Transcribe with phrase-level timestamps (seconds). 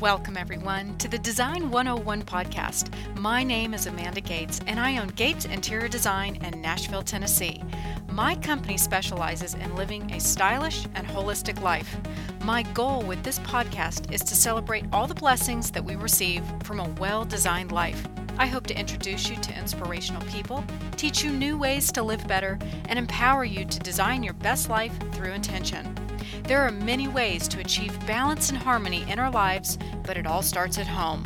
[0.00, 2.94] Welcome, everyone, to the Design 101 podcast.
[3.18, 7.64] My name is Amanda Gates, and I own Gates Interior Design in Nashville, Tennessee.
[8.12, 11.96] My company specializes in living a stylish and holistic life.
[12.44, 16.78] My goal with this podcast is to celebrate all the blessings that we receive from
[16.78, 18.06] a well designed life.
[18.38, 20.64] I hope to introduce you to inspirational people,
[20.96, 22.56] teach you new ways to live better,
[22.88, 25.92] and empower you to design your best life through intention.
[26.44, 30.42] There are many ways to achieve balance and harmony in our lives, but it all
[30.42, 31.24] starts at home.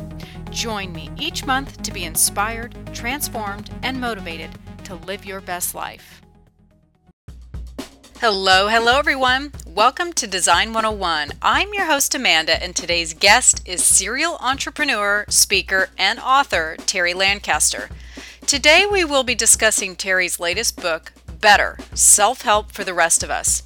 [0.51, 4.51] Join me each month to be inspired, transformed, and motivated
[4.85, 6.23] to live your best life.
[8.21, 9.51] Hello, hello everyone.
[9.67, 11.33] Welcome to Design 101.
[11.43, 17.89] I'm your host Amanda, and today's guest is serial entrepreneur, speaker, and author Terry Lancaster.
[18.47, 23.31] Today we will be discussing Terry's latest book, Better Self Help for the Rest of
[23.31, 23.65] Us.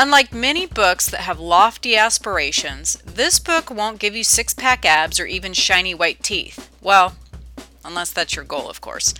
[0.00, 5.18] Unlike many books that have lofty aspirations, this book won't give you six pack abs
[5.18, 6.70] or even shiny white teeth.
[6.80, 7.16] Well,
[7.84, 9.12] unless that's your goal, of course.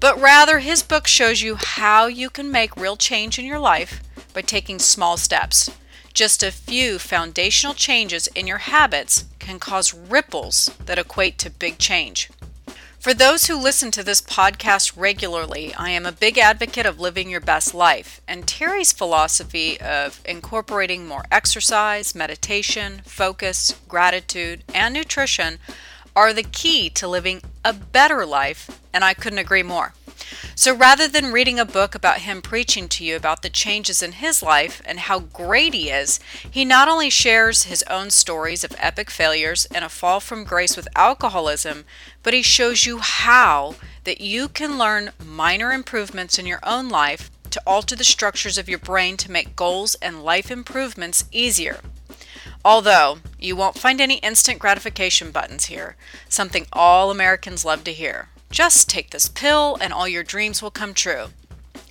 [0.00, 4.02] But rather, his book shows you how you can make real change in your life
[4.34, 5.70] by taking small steps.
[6.14, 11.78] Just a few foundational changes in your habits can cause ripples that equate to big
[11.78, 12.28] change.
[12.98, 17.30] For those who listen to this podcast regularly, I am a big advocate of living
[17.30, 25.60] your best life, and Terry's philosophy of incorporating more exercise, meditation, focus, gratitude, and nutrition
[26.16, 29.94] are the key to living a better life, and I couldn't agree more.
[30.54, 34.12] So rather than reading a book about him preaching to you about the changes in
[34.12, 36.18] his life and how great he is,
[36.50, 40.76] he not only shares his own stories of epic failures and a fall from grace
[40.76, 41.84] with alcoholism,
[42.22, 47.30] but he shows you how that you can learn minor improvements in your own life
[47.50, 51.80] to alter the structures of your brain to make goals and life improvements easier.
[52.64, 55.96] Although you won't find any instant gratification buttons here,
[56.28, 58.28] something all Americans love to hear.
[58.50, 61.28] Just take this pill and all your dreams will come true.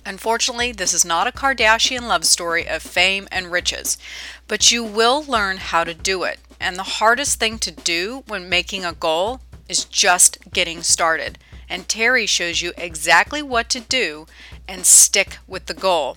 [0.04, 3.98] Unfortunately, this is not a Kardashian love story of fame and riches,
[4.46, 6.40] but you will learn how to do it.
[6.58, 11.38] And the hardest thing to do when making a goal is just getting started.
[11.68, 14.26] And Terry shows you exactly what to do
[14.66, 16.16] and stick with the goal.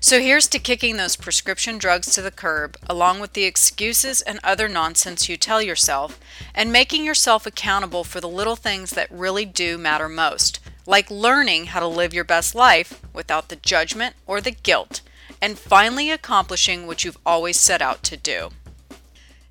[0.00, 4.40] So here's to kicking those prescription drugs to the curb, along with the excuses and
[4.42, 6.18] other nonsense you tell yourself,
[6.54, 11.66] and making yourself accountable for the little things that really do matter most, like learning
[11.66, 15.00] how to live your best life without the judgment or the guilt,
[15.40, 18.50] and finally accomplishing what you've always set out to do.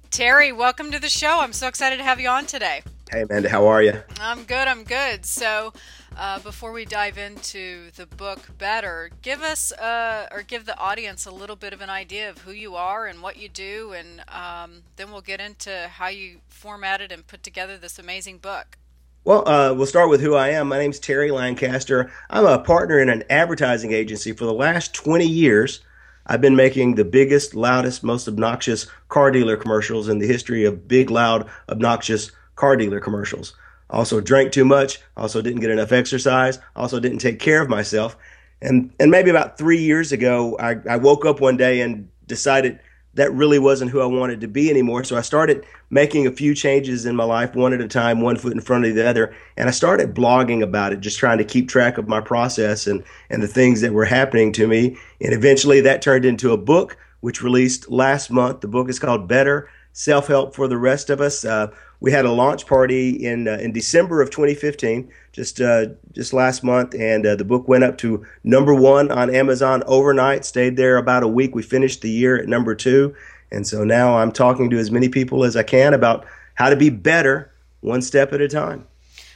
[0.09, 1.41] Terry, welcome to the show.
[1.41, 2.81] I'm so excited to have you on today.
[3.11, 3.93] Hey, Amanda, how are you?
[4.19, 4.67] I'm good.
[4.67, 5.25] I'm good.
[5.25, 5.73] So,
[6.17, 11.25] uh, before we dive into the book better, give us uh, or give the audience
[11.25, 14.23] a little bit of an idea of who you are and what you do, and
[14.29, 18.77] um, then we'll get into how you formatted and put together this amazing book.
[19.23, 20.69] Well, uh, we'll start with who I am.
[20.69, 22.11] My name's Terry Lancaster.
[22.29, 25.81] I'm a partner in an advertising agency for the last 20 years.
[26.25, 30.87] I've been making the biggest, loudest, most obnoxious car dealer commercials in the history of
[30.87, 33.53] big, loud, obnoxious car dealer commercials.
[33.89, 34.99] Also drank too much.
[35.15, 36.59] Also didn't get enough exercise.
[36.75, 38.17] Also didn't take care of myself.
[38.61, 42.79] And and maybe about three years ago, I, I woke up one day and decided
[43.17, 45.03] that really wasn't who I wanted to be anymore.
[45.03, 48.35] So I started making a few changes in my life, one at a time, one
[48.35, 49.35] foot in front of the other.
[49.57, 53.03] And I started blogging about it, just trying to keep track of my process and,
[53.31, 54.97] and the things that were happening to me.
[55.19, 58.61] And eventually that turned into a book, which released last month.
[58.61, 61.43] The book is called Better Self Help for the Rest of Us.
[61.43, 66.33] Uh, we had a launch party in uh, in December of 2015, just uh, just
[66.33, 70.45] last month, and uh, the book went up to number one on Amazon overnight.
[70.45, 71.55] Stayed there about a week.
[71.55, 73.15] We finished the year at number two,
[73.51, 76.25] and so now I'm talking to as many people as I can about
[76.55, 78.87] how to be better, one step at a time.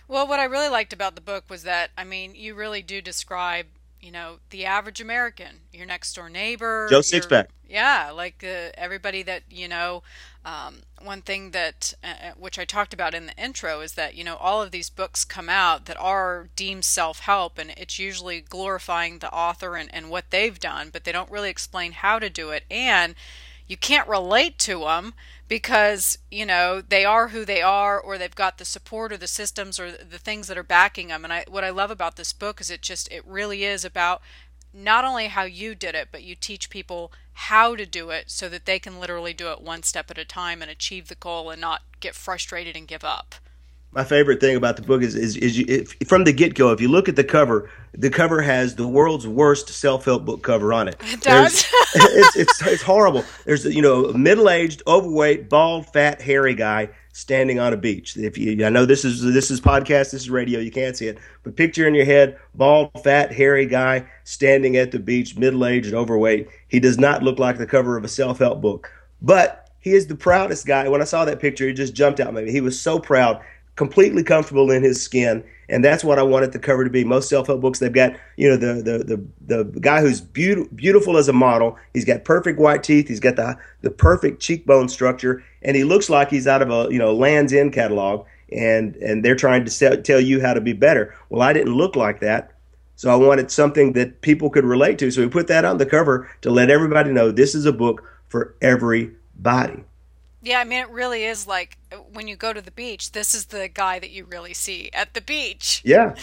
[0.07, 3.01] Well, what I really liked about the book was that I mean, you really do
[3.01, 3.65] describe
[4.01, 7.47] you know the average American, your next door neighbor, Joe Sixpack.
[7.67, 10.03] Yeah, like uh, everybody that you know.
[10.43, 14.15] Um, one thing that, uh, uh, which I talked about in the intro, is that
[14.15, 18.41] you know all of these books come out that are deemed self-help, and it's usually
[18.41, 22.29] glorifying the author and, and what they've done, but they don't really explain how to
[22.29, 23.15] do it, and
[23.67, 25.13] you can't relate to them
[25.47, 29.27] because you know they are who they are or they've got the support or the
[29.27, 32.33] systems or the things that are backing them and I what I love about this
[32.33, 34.21] book is it just it really is about
[34.73, 38.47] not only how you did it, but you teach people how to do it so
[38.49, 41.49] that they can literally do it one step at a time and achieve the goal
[41.49, 43.35] and not get frustrated and give up.
[43.93, 46.71] My favorite thing about the book is is, is you, if, from the get go.
[46.71, 50.41] If you look at the cover, the cover has the world's worst self help book
[50.43, 50.95] cover on it.
[51.01, 51.65] It does.
[51.95, 53.25] it's, it's it's horrible.
[53.45, 58.15] There's you know a middle aged, overweight, bald, fat, hairy guy standing on a beach.
[58.15, 61.07] If you, I know this is this is podcast, this is radio, you can't see
[61.07, 65.65] it, but picture in your head, bald, fat, hairy guy standing at the beach, middle
[65.65, 66.47] aged, overweight.
[66.69, 68.89] He does not look like the cover of a self help book,
[69.21, 70.87] but he is the proudest guy.
[70.87, 72.33] When I saw that picture, it just jumped out.
[72.33, 73.41] Maybe he was so proud
[73.81, 77.03] completely comfortable in his skin, and that's what I wanted the cover to be.
[77.03, 81.17] Most self-help books, they've got you know the the the, the guy who's beautiful beautiful
[81.17, 81.75] as a model.
[81.91, 83.07] He's got perfect white teeth.
[83.07, 86.93] He's got the the perfect cheekbone structure, and he looks like he's out of a
[86.93, 88.27] you know Lands' End catalog.
[88.51, 91.15] And and they're trying to sell, tell you how to be better.
[91.29, 92.51] Well, I didn't look like that.
[92.97, 95.09] So I wanted something that people could relate to.
[95.09, 98.03] So we put that on the cover to let everybody know this is a book
[98.27, 99.85] for everybody.
[100.41, 101.77] Yeah, I mean, it really is like
[102.11, 105.13] when you go to the beach, this is the guy that you really see at
[105.13, 105.81] the beach.
[105.85, 106.15] Yeah.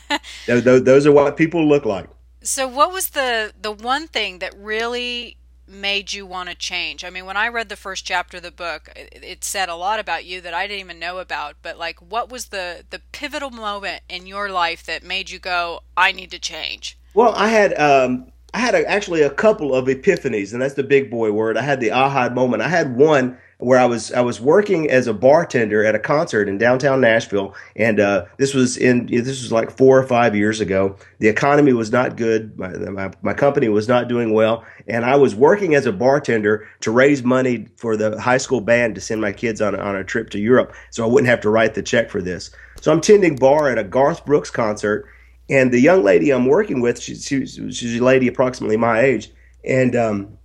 [0.46, 2.08] those are what people look like.
[2.42, 5.36] So, what was the, the one thing that really
[5.68, 7.04] made you want to change?
[7.04, 9.76] I mean, when I read the first chapter of the book, it, it said a
[9.76, 11.56] lot about you that I didn't even know about.
[11.62, 15.82] But, like, what was the, the pivotal moment in your life that made you go,
[15.96, 16.98] I need to change?
[17.14, 17.78] Well, I had.
[17.78, 21.56] Um, I had a, actually a couple of epiphanies, and that's the big boy word.
[21.56, 22.64] I had the aha moment.
[22.64, 26.48] I had one where I was I was working as a bartender at a concert
[26.48, 30.60] in downtown Nashville, and uh, this was in this was like four or five years
[30.60, 30.96] ago.
[31.18, 32.58] The economy was not good.
[32.58, 36.66] My, my, my company was not doing well, and I was working as a bartender
[36.80, 40.04] to raise money for the high school band to send my kids on on a
[40.04, 42.50] trip to Europe, so I wouldn't have to write the check for this.
[42.80, 45.06] So I'm tending bar at a Garth Brooks concert,
[45.50, 49.30] and the young lady I'm working with, she, she, she's a lady approximately my age,
[49.64, 50.38] and um,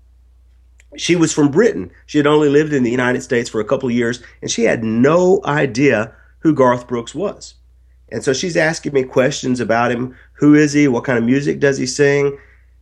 [0.97, 1.92] she was from Britain.
[2.06, 4.63] She had only lived in the United States for a couple of years, and she
[4.63, 7.56] had no idea who Garth Brooks was.
[8.09, 10.15] And so she's asking me questions about him.
[10.33, 10.88] Who is he?
[10.88, 12.38] What kind of music does he sing?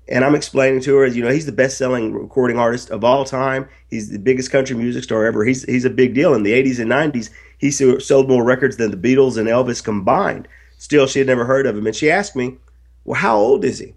[0.10, 3.70] And I'm explaining to her, you know, he's the best-selling recording artist of all time.
[3.90, 5.46] He's the biggest country music star ever.
[5.46, 6.34] He's he's a big deal.
[6.34, 10.50] In the 80s and 90s, he sold more records than the Beatles and Elvis combined.
[10.78, 11.88] Still, she had never heard of him.
[11.88, 12.58] And she asked me,
[13.06, 13.96] well, how old is he?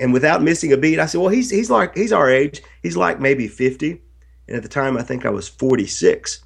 [0.00, 2.62] And without missing a beat, I said, "Well, he's he's like he's our age.
[2.82, 4.00] He's like maybe 50."
[4.48, 6.42] And at the time, I think I was 46,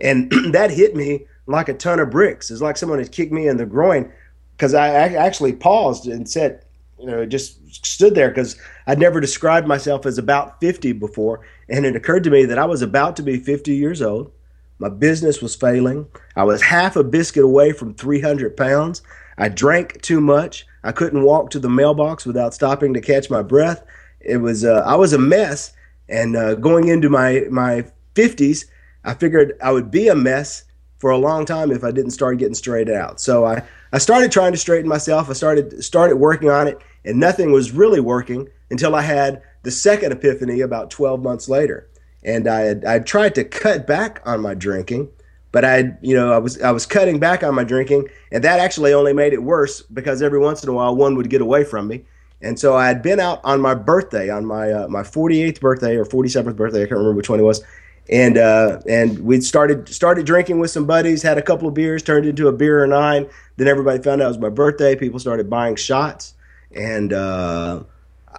[0.00, 2.50] and that hit me like a ton of bricks.
[2.50, 4.12] It's like someone had kicked me in the groin
[4.56, 6.64] because I actually paused and said,
[6.98, 8.56] you know, just stood there because
[8.86, 12.66] I'd never described myself as about 50 before, and it occurred to me that I
[12.66, 14.32] was about to be 50 years old.
[14.80, 16.06] My business was failing.
[16.36, 19.02] I was half a biscuit away from 300 pounds.
[19.36, 20.66] I drank too much.
[20.84, 23.84] I couldn't walk to the mailbox without stopping to catch my breath.
[24.20, 25.72] It was uh, I was a mess,
[26.08, 27.84] and uh, going into my my
[28.14, 28.66] fifties,
[29.04, 30.64] I figured I would be a mess
[30.98, 33.20] for a long time if I didn't start getting straightened out.
[33.20, 35.30] So I I started trying to straighten myself.
[35.30, 39.70] I started started working on it, and nothing was really working until I had the
[39.70, 41.88] second epiphany about 12 months later.
[42.24, 45.08] And I had, I tried to cut back on my drinking,
[45.52, 48.60] but I, you know, I was I was cutting back on my drinking, and that
[48.60, 51.64] actually only made it worse because every once in a while one would get away
[51.64, 52.04] from me,
[52.42, 55.96] and so I had been out on my birthday, on my uh, my 48th birthday
[55.96, 57.62] or 47th birthday, I can't remember which one it was,
[58.10, 62.02] and uh, and we started started drinking with some buddies, had a couple of beers,
[62.02, 63.28] turned into a beer or nine.
[63.56, 64.96] Then everybody found out it was my birthday.
[64.96, 66.34] People started buying shots,
[66.74, 67.84] and uh,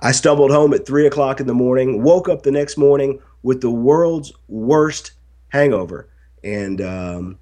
[0.03, 2.03] I stumbled home at three o'clock in the morning.
[2.03, 5.13] Woke up the next morning with the world's worst
[5.50, 6.07] hangover
[6.44, 7.39] and um,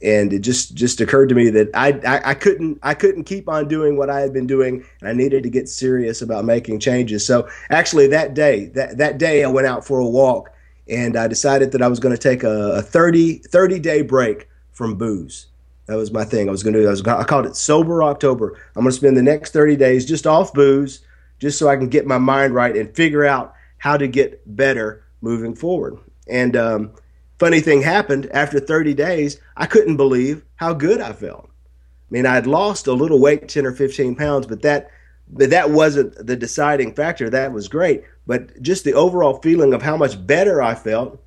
[0.00, 3.48] and it just just occurred to me that I, I, I couldn't I couldn't keep
[3.48, 6.80] on doing what I had been doing, and I needed to get serious about making
[6.80, 7.26] changes.
[7.26, 10.50] So actually, that day that that day I went out for a walk,
[10.88, 14.48] and I decided that I was going to take a, a 30, 30 day break
[14.72, 15.48] from booze.
[15.86, 16.48] That was my thing.
[16.48, 16.86] I was going to do.
[16.86, 18.56] I was I called it sober October.
[18.76, 21.00] I'm going to spend the next 30 days just off booze,
[21.40, 25.04] just so I can get my mind right and figure out how to get better
[25.22, 25.98] moving forward.
[26.28, 26.92] And um,
[27.38, 31.48] funny thing happened after 30 days i couldn't believe how good i felt.
[31.50, 34.90] I mean i'd lost a little weight 10 or 15 pounds but that
[35.30, 37.28] but that wasn't the deciding factor.
[37.28, 38.04] That was great.
[38.26, 41.22] But just the overall feeling of how much better i felt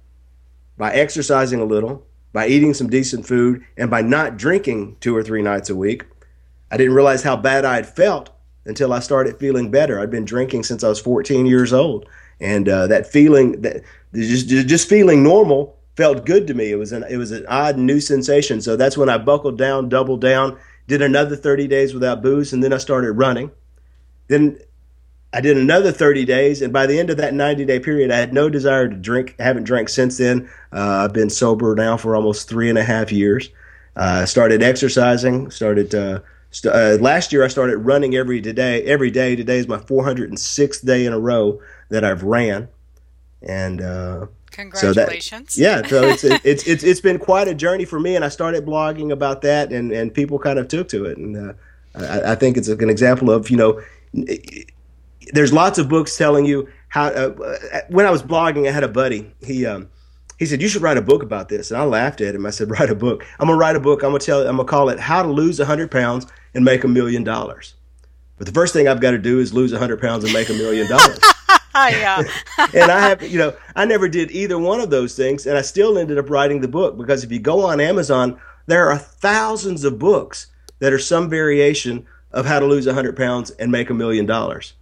[0.77, 5.21] by exercising a little by eating some decent food and by not drinking two or
[5.21, 6.05] three nights a week
[6.71, 8.29] i didn't realize how bad i had felt
[8.65, 9.99] until i started feeling better.
[9.99, 12.07] I'd been drinking since i was 14 years old.
[12.39, 16.71] And uh, that feeling that just just feeling normal felt good to me.
[16.71, 18.61] It was an it was an odd new sensation.
[18.61, 20.57] So that's when I buckled down, doubled down,
[20.87, 23.51] did another 30 days without booze, and then I started running.
[24.27, 24.59] Then
[25.33, 28.17] I did another 30 days, and by the end of that 90 day period, I
[28.17, 29.35] had no desire to drink.
[29.39, 30.49] I haven't drank since then.
[30.73, 33.49] Uh, I've been sober now for almost three and a half years.
[33.95, 35.51] I uh, started exercising.
[35.51, 36.19] Started uh,
[36.51, 37.43] st- uh, last year.
[37.43, 38.83] I started running every day.
[38.83, 39.35] Every day.
[39.35, 42.67] Today is my 406th day in a row that I've ran,
[43.41, 45.53] and uh, congratulations.
[45.53, 48.23] So that, yeah, so it's, it's it's it's been quite a journey for me, and
[48.23, 51.53] I started blogging about that, and and people kind of took to it, and uh,
[51.95, 53.81] I, I, think it's an example of you know.
[55.33, 57.05] There's lots of books telling you how.
[57.05, 57.53] Uh,
[57.89, 59.31] when I was blogging, I had a buddy.
[59.41, 59.89] He um,
[60.37, 62.45] he said, "You should write a book about this." And I laughed at him.
[62.45, 63.25] I said, "Write a book.
[63.39, 64.03] I'm gonna write a book.
[64.03, 64.41] I'm gonna tell.
[64.41, 67.75] I'm gonna call it How to Lose 100 Pounds and Make a Million Dollars."
[68.41, 70.53] But the first thing I've got to do is lose 100 pounds and make a
[70.53, 71.19] million dollars.
[71.75, 72.23] Yeah.
[72.73, 75.61] and I have, you know, I never did either one of those things, and I
[75.61, 79.83] still ended up writing the book because if you go on Amazon, there are thousands
[79.83, 80.47] of books
[80.79, 84.73] that are some variation of how to lose 100 pounds and make a million dollars.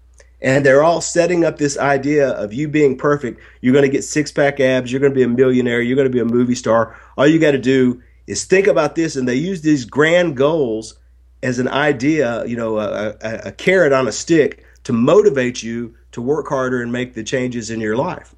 [0.42, 3.42] And they're all setting up this idea of you being perfect.
[3.62, 4.92] You're going to get six pack abs.
[4.92, 5.82] You're going to be a millionaire.
[5.82, 6.98] You're going to be a movie star.
[7.18, 9.18] All you got to do is think about this.
[9.18, 10.98] And they use these grand goals
[11.44, 15.96] as an idea, you know, a, a, a carrot on a stick to motivate you
[16.12, 18.34] to work harder and make the changes in your life.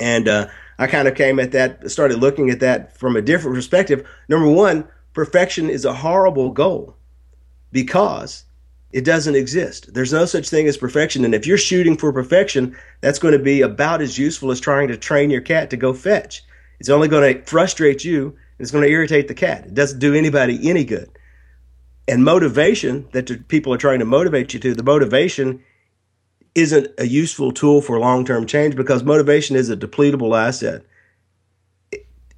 [0.00, 0.48] And uh,
[0.78, 4.06] I kind of came at that, started looking at that from a different perspective.
[4.28, 6.96] Number one, perfection is a horrible goal
[7.72, 8.44] because
[8.92, 9.92] it doesn't exist.
[9.92, 11.24] There's no such thing as perfection.
[11.24, 14.88] And if you're shooting for perfection, that's going to be about as useful as trying
[14.88, 16.44] to train your cat to go fetch.
[16.78, 19.66] It's only going to frustrate you and it's going to irritate the cat.
[19.66, 21.10] It doesn't do anybody any good.
[22.08, 25.62] And motivation that people are trying to motivate you to, the motivation
[26.56, 30.84] isn't a useful tool for long term change because motivation is a depletable asset.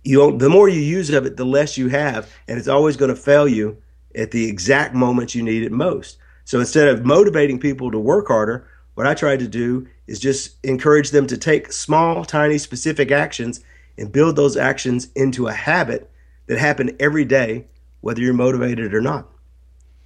[0.04, 3.10] You, the more you use of it, the less you have, and it's always going
[3.10, 3.78] to fail you
[4.14, 6.18] at the exact moment you need it most.
[6.44, 10.56] So instead of motivating people to work harder, what I try to do is just
[10.64, 13.60] encourage them to take small, tiny, specific actions
[13.96, 16.10] and build those actions into a habit
[16.46, 17.66] that happen every day,
[18.00, 19.28] whether you're motivated or not.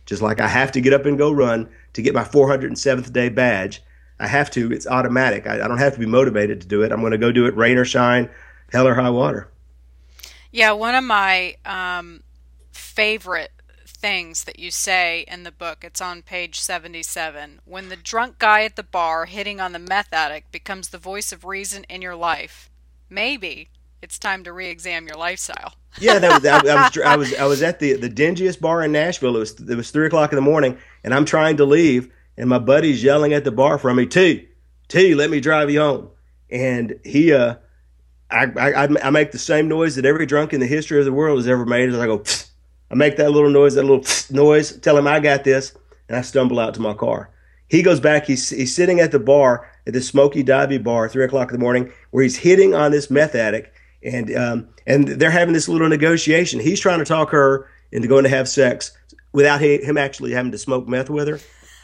[0.05, 3.29] Just like I have to get up and go run to get my 407th day
[3.29, 3.83] badge.
[4.19, 5.47] I have to, it's automatic.
[5.47, 6.93] I, I don't have to be motivated to do it.
[6.93, 8.31] I'm going to go do it rain or shine,
[8.71, 9.49] hell or high water.
[10.51, 12.23] Yeah, one of my um,
[12.73, 13.51] favorite
[14.03, 15.85] things that you say in the book.
[15.85, 17.61] It's on page 77.
[17.65, 21.33] When the drunk guy at the bar hitting on the meth addict becomes the voice
[21.33, 22.69] of reason in your life,
[23.09, 23.71] maybe
[24.03, 25.75] it's time to re-examine your lifestyle.
[25.99, 28.83] yeah, that was, I, I, was I was I was at the the dingiest bar
[28.83, 29.37] in Nashville.
[29.37, 32.49] It was it was three o'clock in the morning, and I'm trying to leave, and
[32.49, 34.49] my buddy's yelling at the bar for me, T,
[34.89, 36.11] T, let me drive you home.
[36.51, 37.57] And he uh,
[38.31, 41.13] I I, I make the same noise that every drunk in the history of the
[41.13, 41.89] world has ever made.
[41.89, 42.23] As I go.
[42.93, 45.75] I make that little noise, that little noise, tell him I got this,
[46.09, 47.31] and I stumble out to my car.
[47.69, 51.25] He goes back, he's, he's sitting at the bar, at the smoky divey bar, three
[51.25, 55.31] o'clock in the morning, where he's hitting on this meth addict, and um, and they're
[55.31, 56.61] having this little negotiation.
[56.61, 58.95] He's trying to talk her into going to have sex
[59.33, 61.41] without him actually having to smoke meth with her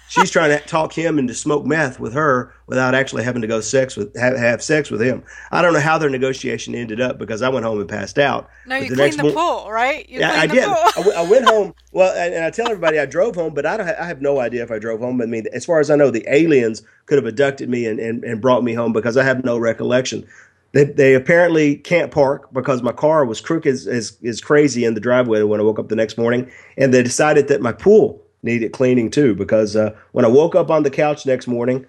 [0.09, 3.61] she's trying to talk him into smoke meth with her without actually having to go
[3.61, 5.23] sex with have, have sex with him.
[5.51, 8.49] I don't know how their negotiation ended up because I went home and passed out.
[8.67, 10.09] No, you the cleaned the mo- pool, right?
[10.09, 10.65] You yeah, I did.
[10.65, 11.75] I, w- I went home.
[11.93, 13.87] Well, and I tell everybody I drove home, but I don't.
[13.87, 15.21] Ha- I have no idea if I drove home.
[15.21, 18.25] I mean, as far as I know, the aliens could have abducted me and, and,
[18.25, 20.27] and brought me home because I have no recollection.
[20.73, 24.93] They, they apparently can't park because my car was crooked as, as, as crazy in
[24.93, 28.23] the driveway when I woke up the next morning, and they decided that my pool
[28.43, 31.87] needed cleaning too because uh, when I woke up on the couch next morning,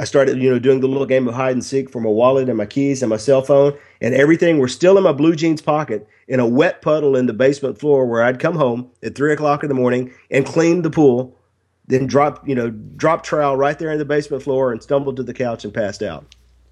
[0.00, 2.48] I started, you know, doing the little game of hide and seek for my wallet
[2.48, 5.60] and my keys and my cell phone, and everything were still in my blue jeans
[5.60, 9.32] pocket in a wet puddle in the basement floor where I'd come home at three
[9.32, 11.36] o'clock in the morning and clean the pool,
[11.86, 15.22] then drop, you know, drop trowel right there in the basement floor and stumbled to
[15.22, 16.24] the couch and passed out.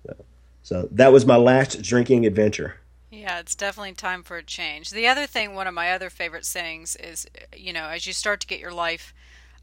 [0.06, 0.24] So,
[0.62, 2.76] so that was my last drinking adventure.
[3.10, 4.90] Yeah, it's definitely time for a change.
[4.90, 8.40] The other thing, one of my other favorite sayings is, you know, as you start
[8.40, 9.14] to get your life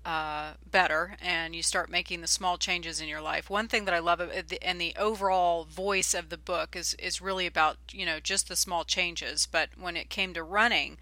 [0.05, 3.49] uh, better and you start making the small changes in your life.
[3.49, 4.21] One thing that I love
[4.61, 8.55] and the overall voice of the book is is really about you know just the
[8.55, 9.47] small changes.
[9.51, 10.97] But when it came to running,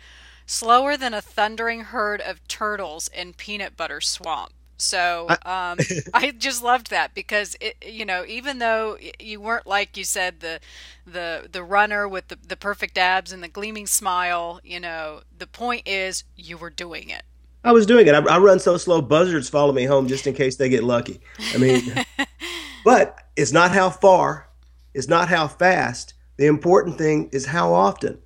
[0.46, 4.54] slower than a thundering herd of turtles in peanut butter swamp.
[4.84, 5.78] So um,
[6.14, 10.40] I just loved that because it, you know, even though you weren't like you said
[10.40, 10.60] the
[11.06, 15.48] the the runner with the, the perfect abs and the gleaming smile, you know, the
[15.48, 17.24] point is you were doing it.
[17.64, 18.14] I was doing it.
[18.14, 21.22] I, I run so slow, buzzards follow me home just in case they get lucky.
[21.54, 21.94] I mean,
[22.86, 24.50] but it's not how far,
[24.94, 26.14] it's not how fast.
[26.38, 28.20] The important thing is how often.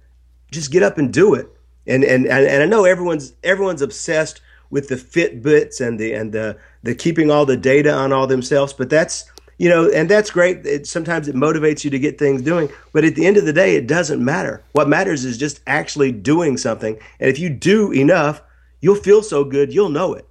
[0.51, 1.49] Just get up and do it.
[1.85, 6.31] And and and, and I know everyone's everyone's obsessed with the Fitbits and the and
[6.31, 8.73] the the keeping all the data on all themselves.
[8.73, 9.25] But that's
[9.57, 10.65] you know, and that's great.
[10.65, 13.53] It, sometimes it motivates you to get things doing, but at the end of the
[13.53, 14.63] day, it doesn't matter.
[14.73, 16.97] What matters is just actually doing something.
[17.19, 18.41] And if you do enough,
[18.81, 20.27] you'll feel so good, you'll know it.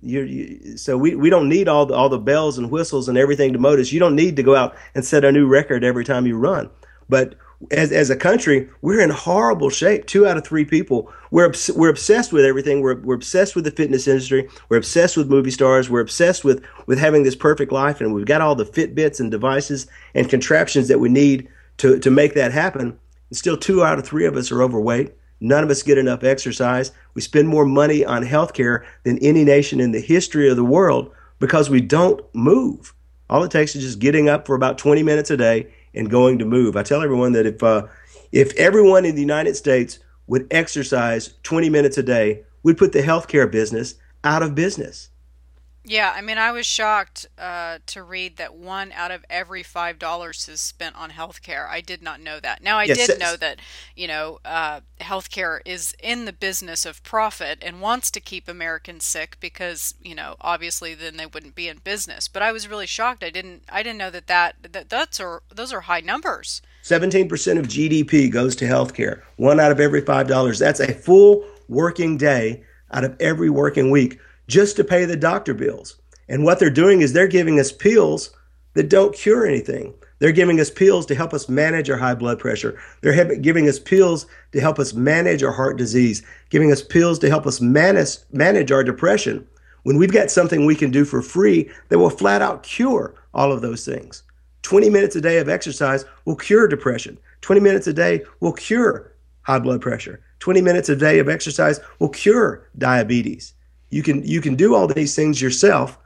[0.00, 3.52] you're so we, we don't need all the, all the bells and whistles and everything
[3.52, 3.92] to motivate us.
[3.92, 6.70] You don't need to go out and set a new record every time you run.
[7.08, 7.34] But
[7.70, 10.06] as, as a country, we're in horrible shape.
[10.06, 12.80] Two out of three people, we're, obs- we're obsessed with everything.
[12.80, 14.48] We're, we're obsessed with the fitness industry.
[14.68, 15.90] We're obsessed with movie stars.
[15.90, 18.00] We're obsessed with, with having this perfect life.
[18.00, 21.48] And we've got all the Fitbits and devices and contraptions that we need
[21.78, 22.98] to, to make that happen.
[23.28, 25.14] And still, two out of three of us are overweight.
[25.40, 26.92] None of us get enough exercise.
[27.14, 31.12] We spend more money on healthcare than any nation in the history of the world
[31.38, 32.94] because we don't move.
[33.30, 36.38] All it takes is just getting up for about 20 minutes a day and going
[36.38, 36.76] to move.
[36.76, 37.86] I tell everyone that if uh,
[38.32, 43.02] if everyone in the United States would exercise 20 minutes a day, we'd put the
[43.02, 45.10] healthcare business out of business.
[45.88, 49.98] Yeah, I mean, I was shocked uh, to read that one out of every five
[49.98, 51.66] dollars is spent on healthcare.
[51.66, 52.62] I did not know that.
[52.62, 53.58] Now, I yes, did know that
[53.96, 59.06] you know uh, healthcare is in the business of profit and wants to keep Americans
[59.06, 62.28] sick because you know obviously then they wouldn't be in business.
[62.28, 63.24] But I was really shocked.
[63.24, 66.60] I didn't I didn't know that that, that that's are those are high numbers.
[66.82, 69.22] Seventeen percent of GDP goes to healthcare.
[69.36, 70.58] One out of every five dollars.
[70.58, 74.18] That's a full working day out of every working week
[74.48, 76.00] just to pay the doctor bills.
[76.28, 78.30] And what they're doing is they're giving us pills
[78.74, 79.94] that don't cure anything.
[80.18, 82.78] They're giving us pills to help us manage our high blood pressure.
[83.02, 87.28] They're giving us pills to help us manage our heart disease, giving us pills to
[87.28, 89.46] help us manage, manage our depression.
[89.84, 93.52] When we've got something we can do for free that will flat out cure all
[93.52, 94.24] of those things.
[94.62, 97.16] 20 minutes a day of exercise will cure depression.
[97.42, 99.12] 20 minutes a day will cure
[99.42, 100.20] high blood pressure.
[100.40, 103.54] 20 minutes a day of exercise will cure diabetes.
[103.90, 105.98] You can you can do all these things yourself,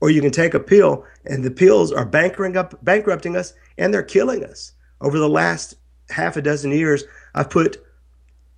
[0.00, 3.92] or you can take a pill, and the pills are bankrupting up bankrupting us, and
[3.92, 4.72] they're killing us.
[5.00, 5.74] Over the last
[6.10, 7.04] half a dozen years,
[7.34, 7.84] I've put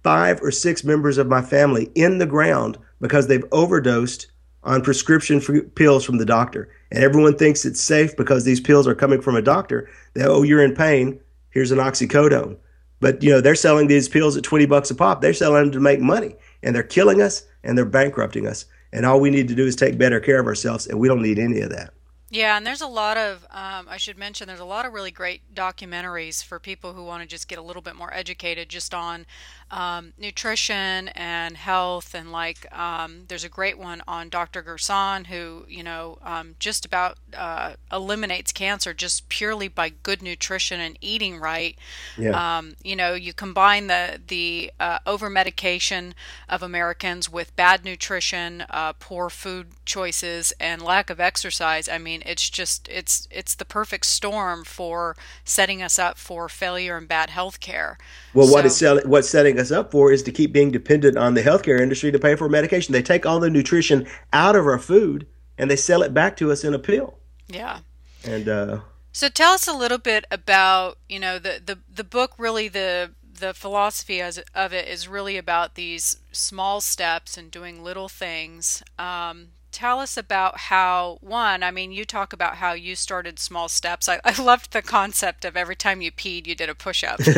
[0.03, 4.27] five or six members of my family in the ground because they've overdosed
[4.62, 5.41] on prescription
[5.75, 6.69] pills from the doctor.
[6.91, 9.89] And everyone thinks it's safe because these pills are coming from a doctor.
[10.15, 11.21] That oh, you're in pain.
[11.50, 12.57] Here's an oxycodone.
[13.00, 15.21] But you know they're selling these pills at 20 bucks a pop.
[15.21, 18.67] They're selling them to make money, and they're killing us and they're bankrupting us.
[18.93, 21.23] And all we need to do is take better care of ourselves, and we don't
[21.23, 21.95] need any of that.
[22.32, 25.11] Yeah, and there's a lot of, um, I should mention, there's a lot of really
[25.11, 28.95] great documentaries for people who want to just get a little bit more educated just
[28.95, 29.26] on
[29.71, 32.15] um, nutrition and health.
[32.15, 34.63] And like, um, there's a great one on Dr.
[34.63, 40.80] Gerson who, you know, um, just about uh, eliminates cancer just purely by good nutrition
[40.80, 41.76] and eating right.
[42.19, 42.59] Yeah.
[42.59, 46.15] Um, you know, you combine the, the uh, over medication
[46.49, 51.89] of Americans with bad nutrition, uh, poor food choices, and lack of exercise.
[51.89, 56.49] I mean, mean, it's just it's it's the perfect storm for setting us up for
[56.49, 57.99] failure and bad health care.
[58.35, 61.17] Well, so, what is sell- what's setting us up for is to keep being dependent
[61.17, 62.93] on the healthcare industry to pay for medication.
[62.93, 66.51] They take all the nutrition out of our food and they sell it back to
[66.51, 67.19] us in a pill.
[67.49, 67.81] Yeah.
[68.25, 68.81] And uh,
[69.13, 73.13] so tell us a little bit about you know the the the book really the
[73.23, 78.83] the philosophy as, of it is really about these small steps and doing little things
[78.99, 83.69] um, tell us about how one i mean you talk about how you started small
[83.69, 84.09] steps.
[84.09, 87.21] I, I loved the concept of every time you peed you did a push-up.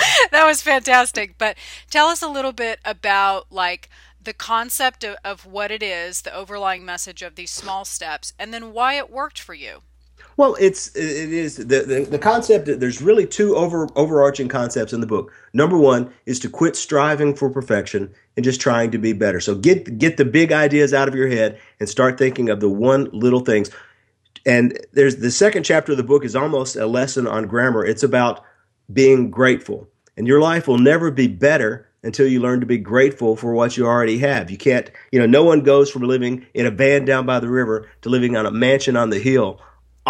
[0.30, 1.36] That was fantastic.
[1.38, 1.56] But
[1.90, 3.88] tell us a little bit about like
[4.22, 8.52] the concept of, of what it is the overlying message of these small steps and
[8.52, 9.82] then why it worked for you
[10.40, 12.64] well, it's it is the, the, the concept.
[12.80, 15.30] There's really two over overarching concepts in the book.
[15.52, 19.40] Number one is to quit striving for perfection and just trying to be better.
[19.40, 22.70] So get get the big ideas out of your head and start thinking of the
[22.70, 23.68] one little things.
[24.46, 27.84] And there's the second chapter of the book is almost a lesson on grammar.
[27.84, 28.42] It's about
[28.90, 33.36] being grateful, and your life will never be better until you learn to be grateful
[33.36, 34.50] for what you already have.
[34.50, 37.50] You can't, you know, no one goes from living in a van down by the
[37.50, 39.60] river to living on a mansion on the hill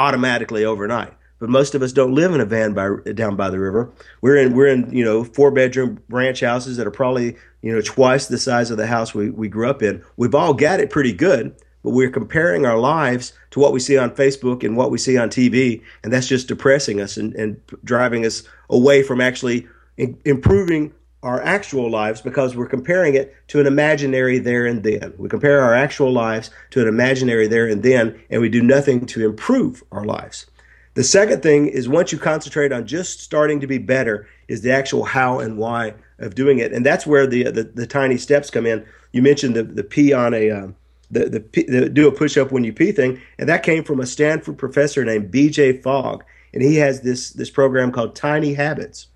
[0.00, 1.12] automatically overnight.
[1.38, 3.90] But most of us don't live in a van by, down by the river.
[4.20, 7.80] We're in we're in you know four bedroom ranch houses that are probably you know
[7.80, 10.02] twice the size of the house we, we grew up in.
[10.16, 13.96] We've all got it pretty good, but we're comparing our lives to what we see
[13.96, 17.60] on Facebook and what we see on TV, and that's just depressing us and, and
[17.84, 23.60] driving us away from actually in, improving our actual lives because we're comparing it to
[23.60, 25.12] an imaginary there and then.
[25.18, 29.06] We compare our actual lives to an imaginary there and then, and we do nothing
[29.06, 30.46] to improve our lives.
[30.94, 34.72] The second thing is once you concentrate on just starting to be better, is the
[34.72, 38.50] actual how and why of doing it, and that's where the the, the tiny steps
[38.50, 38.84] come in.
[39.12, 40.68] You mentioned the the P on a uh,
[41.10, 44.00] the, the, the do a push up when you pee thing, and that came from
[44.00, 45.80] a Stanford professor named B.J.
[45.80, 49.06] Fogg, and he has this this program called Tiny Habits.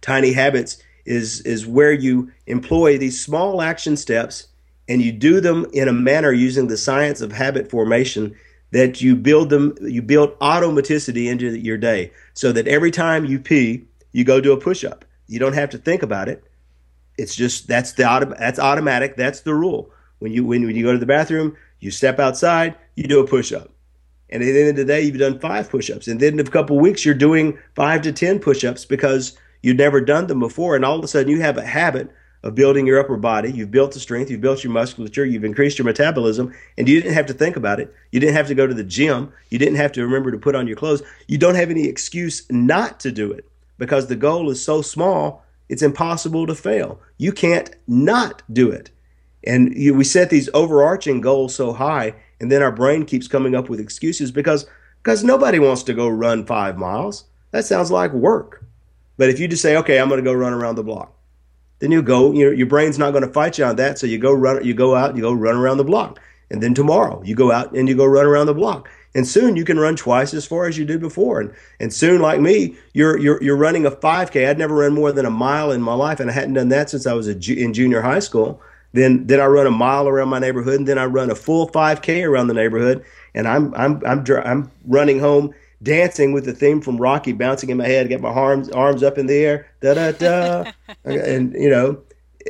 [0.00, 4.48] Tiny Habits is is where you employ these small action steps
[4.88, 8.34] and you do them in a manner using the science of habit formation
[8.70, 13.38] that you build them you build automaticity into your day so that every time you
[13.38, 16.44] pee you go do a push up you don't have to think about it.
[17.16, 19.16] It's just that's the that's automatic.
[19.16, 19.90] That's the rule.
[20.18, 23.26] When you when, when you go to the bathroom you step outside you do a
[23.26, 23.70] push up
[24.30, 26.46] and at the end of the day you've done five push ups and then in
[26.46, 30.40] a couple weeks you're doing five to ten push ups because you've never done them
[30.40, 32.10] before and all of a sudden you have a habit
[32.42, 33.50] of building your upper body.
[33.52, 37.14] You've built the strength, you've built your musculature, you've increased your metabolism, and you didn't
[37.14, 37.94] have to think about it.
[38.10, 39.32] You didn't have to go to the gym.
[39.50, 41.02] You didn't have to remember to put on your clothes.
[41.28, 43.48] You don't have any excuse not to do it
[43.78, 47.00] because the goal is so small, it's impossible to fail.
[47.18, 48.90] You can't not do it.
[49.44, 53.54] And you, we set these overarching goals so high, and then our brain keeps coming
[53.54, 54.66] up with excuses because
[55.02, 57.24] because nobody wants to go run five miles.
[57.50, 58.64] That sounds like work.
[59.16, 61.14] But if you just say, okay, I'm going to go run around the block
[61.82, 63.98] then you go, you know, your brain's not going to fight you on that.
[63.98, 66.20] So you go run, you go out, you go run around the block.
[66.48, 68.88] And then tomorrow you go out and you go run around the block.
[69.16, 71.40] And soon you can run twice as far as you did before.
[71.40, 74.48] And, and soon, like me, you're, you're, you're running a 5K.
[74.48, 76.20] I'd never run more than a mile in my life.
[76.20, 78.62] And I hadn't done that since I was ju- in junior high school.
[78.92, 81.68] Then, then I run a mile around my neighborhood and then I run a full
[81.68, 83.04] 5K around the neighborhood.
[83.34, 87.76] And I'm, I'm, I'm, I'm running home dancing with the theme from Rocky bouncing in
[87.76, 90.72] my head, get my arms arms up in the air, da da da,
[91.04, 92.00] and you know,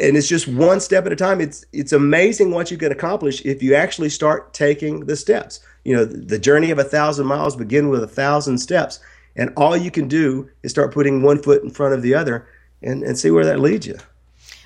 [0.01, 1.41] and it's just one step at a time.
[1.41, 5.61] It's it's amazing what you can accomplish if you actually start taking the steps.
[5.85, 9.01] You know, the journey of a thousand miles begin with a thousand steps,
[9.37, 12.47] and all you can do is start putting one foot in front of the other,
[12.83, 13.99] and and see where that leads you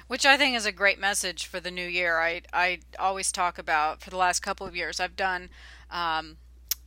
[0.09, 2.21] which I think is a great message for the new year.
[2.21, 5.01] I I always talk about for the last couple of years.
[5.01, 5.51] I've done
[5.91, 6.37] um,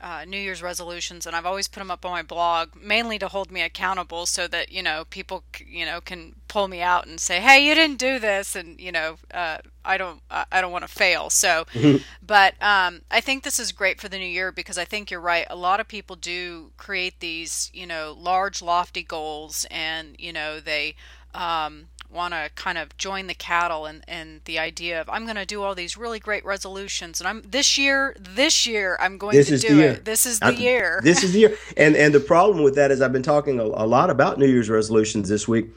[0.01, 3.27] uh, New Year's resolutions, and I've always put them up on my blog, mainly to
[3.27, 7.19] hold me accountable, so that you know people, you know, can pull me out and
[7.19, 10.87] say, "Hey, you didn't do this," and you know, uh, I don't, I don't want
[10.87, 11.29] to fail.
[11.29, 11.65] So,
[12.25, 15.19] but um, I think this is great for the new year because I think you're
[15.19, 15.45] right.
[15.49, 20.59] A lot of people do create these, you know, large, lofty goals, and you know,
[20.59, 20.95] they.
[21.33, 25.35] Um, want to kind of join the cattle and, and the idea of I'm going
[25.35, 29.35] to do all these really great resolutions and I'm this year this year I'm going
[29.35, 30.05] this to do it.
[30.05, 31.01] This is the I'm, year.
[31.09, 31.57] This is the year.
[31.77, 34.47] And and the problem with that is I've been talking a, a, lot about New
[34.47, 35.67] Year's resolutions this week.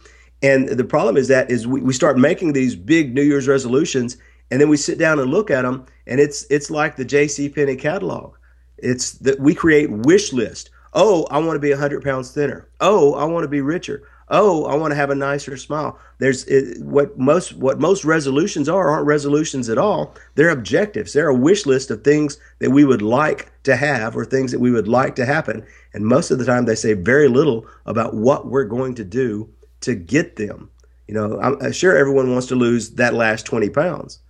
[0.42, 4.16] And the problem is that is we, we start making these big New Year's resolutions
[4.50, 7.54] and then we sit down and look at them and it's it's like the JC
[7.54, 8.34] Penney catalog.
[8.78, 10.70] It's that we create wish list.
[10.94, 12.68] Oh, I want to be 100 pounds thinner.
[12.80, 15.98] Oh, I want to be richer oh, I want to have a nicer smile.
[16.18, 20.14] There's it, what most what most resolutions are aren't resolutions at all.
[20.34, 21.12] They're objectives.
[21.12, 24.58] They're a wish list of things that we would like to have or things that
[24.60, 25.64] we would like to happen.
[25.92, 29.48] And most of the time, they say very little about what we're going to do
[29.82, 30.70] to get them.
[31.06, 34.20] You know, I'm sure everyone wants to lose that last 20 pounds.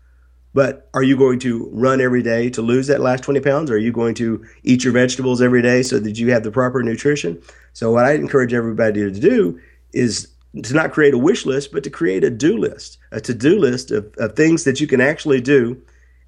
[0.55, 3.71] But are you going to run every day to lose that last 20 pounds?
[3.71, 6.51] Or are you going to eat your vegetables every day so that you have the
[6.51, 7.41] proper nutrition?
[7.73, 9.59] So, what I encourage everybody to do
[9.93, 10.29] is
[10.63, 13.59] to not create a wish list, but to create a do list, a to do
[13.59, 15.81] list of, of things that you can actually do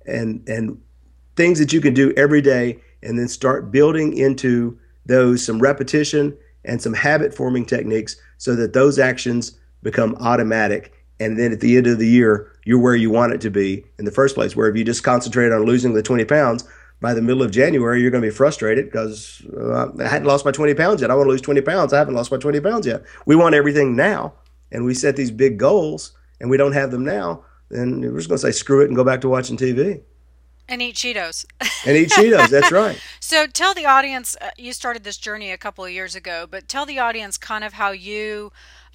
[0.06, 0.80] and, and
[1.36, 6.36] things that you can do every day, and then start building into those some repetition
[6.64, 10.92] and some habit forming techniques so that those actions become automatic.
[11.20, 13.84] And then at the end of the year, you're where you want it to be
[13.98, 14.56] in the first place.
[14.56, 16.64] Where if you just concentrate on losing the 20 pounds,
[17.00, 20.44] by the middle of January, you're going to be frustrated because uh, I hadn't lost
[20.44, 21.10] my 20 pounds yet.
[21.10, 21.92] I want to lose 20 pounds.
[21.92, 23.02] I haven't lost my 20 pounds yet.
[23.26, 24.34] We want everything now.
[24.72, 27.44] And we set these big goals and we don't have them now.
[27.70, 30.02] Then we're just going to say, screw it and go back to watching TV.
[30.68, 31.44] And eat Cheetos.
[31.86, 32.48] and eat Cheetos.
[32.48, 32.98] That's right.
[33.20, 36.68] So tell the audience, uh, you started this journey a couple of years ago, but
[36.68, 38.50] tell the audience kind of how you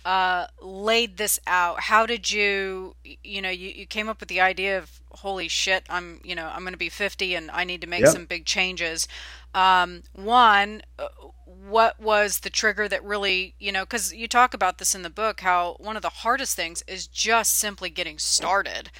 [0.05, 1.81] uh, laid this out?
[1.81, 5.85] How did you, you know, you, you came up with the idea of holy shit,
[5.89, 8.11] I'm, you know, I'm going to be 50 and I need to make yep.
[8.11, 9.07] some big changes.
[9.53, 11.07] Um, one, uh,
[11.45, 15.09] what was the trigger that really, you know, because you talk about this in the
[15.09, 18.91] book, how one of the hardest things is just simply getting started.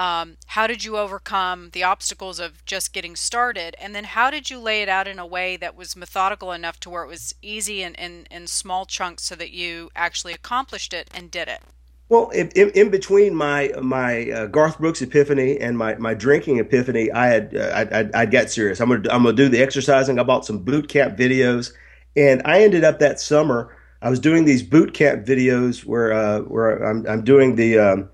[0.00, 3.76] Um, how did you overcome the obstacles of just getting started?
[3.78, 6.80] And then how did you lay it out in a way that was methodical enough
[6.80, 7.94] to where it was easy and
[8.30, 11.60] in, small chunks so that you actually accomplished it and did it?
[12.08, 17.12] Well, in, in, between my my uh, Garth Brooks epiphany and my, my drinking epiphany,
[17.12, 18.80] I had uh, I, I, I serious.
[18.80, 20.18] I'm gonna I'm gonna do the exercising.
[20.18, 21.72] I bought some boot camp videos,
[22.16, 23.76] and I ended up that summer.
[24.00, 28.08] I was doing these boot camp videos where uh, where I'm, I'm doing the um,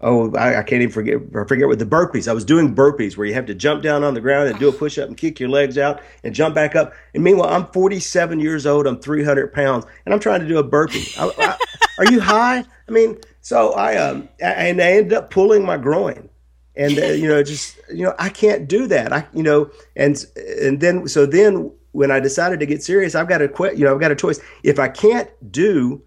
[0.00, 2.28] oh, I, I, can't even forget, I forget what the burpees.
[2.28, 4.68] I was doing burpees where you have to jump down on the ground and do
[4.68, 6.92] a push up and kick your legs out and jump back up.
[7.14, 10.62] And meanwhile, I'm 47 years old, I'm 300 pounds, and I'm trying to do a
[10.62, 11.12] burpee.
[11.18, 11.58] I, I,
[11.98, 12.64] are you high?
[12.88, 16.28] I mean, so I, um, and I ended up pulling my groin.
[16.76, 19.12] And uh, you know, just you know, I can't do that.
[19.12, 20.24] I, you know, and
[20.62, 23.76] and then so then when I decided to get serious, I've got quit.
[23.76, 24.38] You know, I've got a choice.
[24.62, 26.00] If I can't do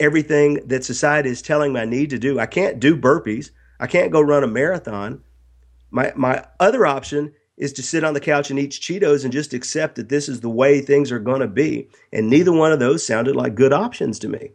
[0.00, 2.40] everything that society is telling me I need to do.
[2.40, 3.50] I can't do burpees.
[3.78, 5.22] I can't go run a marathon.
[5.90, 9.52] My my other option is to sit on the couch and eat Cheetos and just
[9.52, 11.88] accept that this is the way things are going to be.
[12.10, 14.52] And neither one of those sounded like good options to me.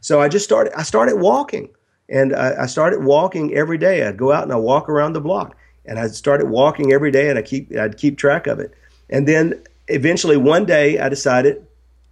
[0.00, 0.72] So I just started.
[0.76, 1.70] I started walking,
[2.08, 4.06] and I, I started walking every day.
[4.06, 5.56] I'd go out and I walk around the block,
[5.86, 8.74] and I started walking every day, and I keep I'd keep track of it.
[9.10, 11.66] And then eventually one day I decided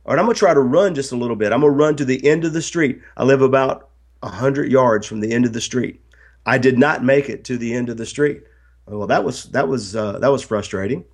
[0.07, 1.53] all right, I'm going to try to run just a little bit.
[1.53, 3.01] I'm going to run to the end of the street.
[3.17, 3.89] I live about
[4.21, 6.01] 100 yards from the end of the street.
[6.47, 8.45] I did not make it to the end of the street.
[8.87, 11.05] Well, that was that was uh, that was frustrating.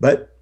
[0.00, 0.34] But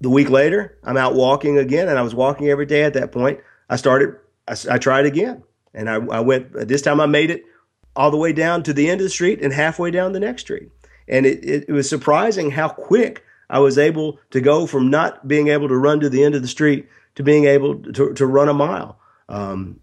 [0.00, 3.12] the week later, I'm out walking again, and I was walking every day at that
[3.12, 3.38] point.
[3.70, 4.16] I started.
[4.48, 6.52] I, I tried again, and I, I went.
[6.66, 7.44] This time, I made it
[7.94, 10.42] all the way down to the end of the street and halfway down the next
[10.42, 10.70] street.
[11.06, 15.28] And it, it, it was surprising how quick I was able to go from not
[15.28, 18.26] being able to run to the end of the street to being able to, to
[18.26, 18.98] run a mile.
[19.28, 19.80] Um,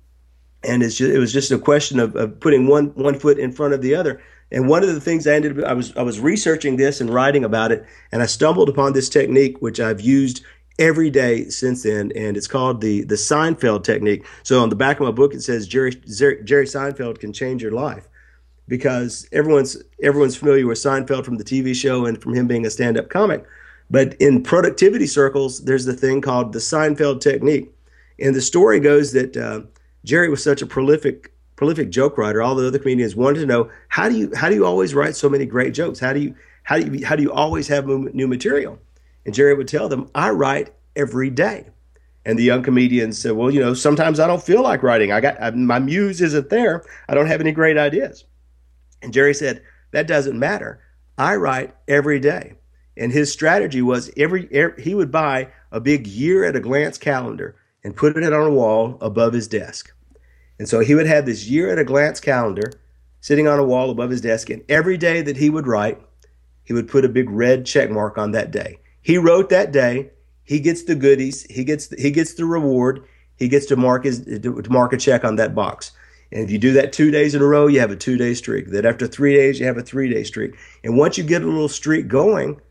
[0.64, 3.52] and it's just, it was just a question of, of putting one one foot in
[3.52, 4.22] front of the other.
[4.52, 7.44] And one of the things I ended I was I was researching this and writing
[7.44, 10.44] about it, and I stumbled upon this technique which I've used
[10.78, 14.26] every day since then, and it's called the the Seinfeld technique.
[14.44, 17.72] So on the back of my book it says Jerry Jerry Seinfeld can change your
[17.72, 18.08] life,
[18.68, 22.70] because everyone's everyone's familiar with Seinfeld from the TV show and from him being a
[22.70, 23.46] stand up comic.
[23.92, 27.70] But in productivity circles, there's the thing called the Seinfeld technique.
[28.20, 29.62] And the story goes that uh,
[30.06, 32.42] Jerry was such a prolific prolific joke writer.
[32.42, 35.16] All the other comedians wanted to know how do you how do you always write
[35.16, 36.00] so many great jokes?
[36.00, 38.80] How do you how do you how do you always have new material?
[39.26, 41.68] And Jerry would tell them, I write every day.
[42.26, 45.12] And the young comedians said, Well, you know, sometimes I don't feel like writing.
[45.12, 46.86] I got I, my muse isn't there.
[47.10, 48.24] I don't have any great ideas.
[49.02, 50.80] And Jerry said, That doesn't matter.
[51.18, 52.54] I write every day.
[53.02, 57.00] And his strategy was every, every he would buy a big year at a glance
[57.00, 59.92] calendar and put it on a wall above his desk.
[60.60, 62.72] And so he would have this year at a glance calendar
[63.20, 64.52] sitting on a wall above his desk.
[64.52, 66.00] And every day that he would write,
[66.64, 68.78] he would put a big red check mark on that day.
[69.02, 70.12] He wrote that day.
[70.44, 71.48] He gets the goodies.
[71.50, 73.04] He gets the, he gets the reward.
[73.36, 75.92] He gets to mark his to mark a check on that box.
[76.32, 78.36] And if you do that two days in a row, you have a two day
[78.36, 78.68] streak.
[78.68, 80.56] Then after three days, you have a three day streak.
[80.84, 82.62] And once you get a little streak going,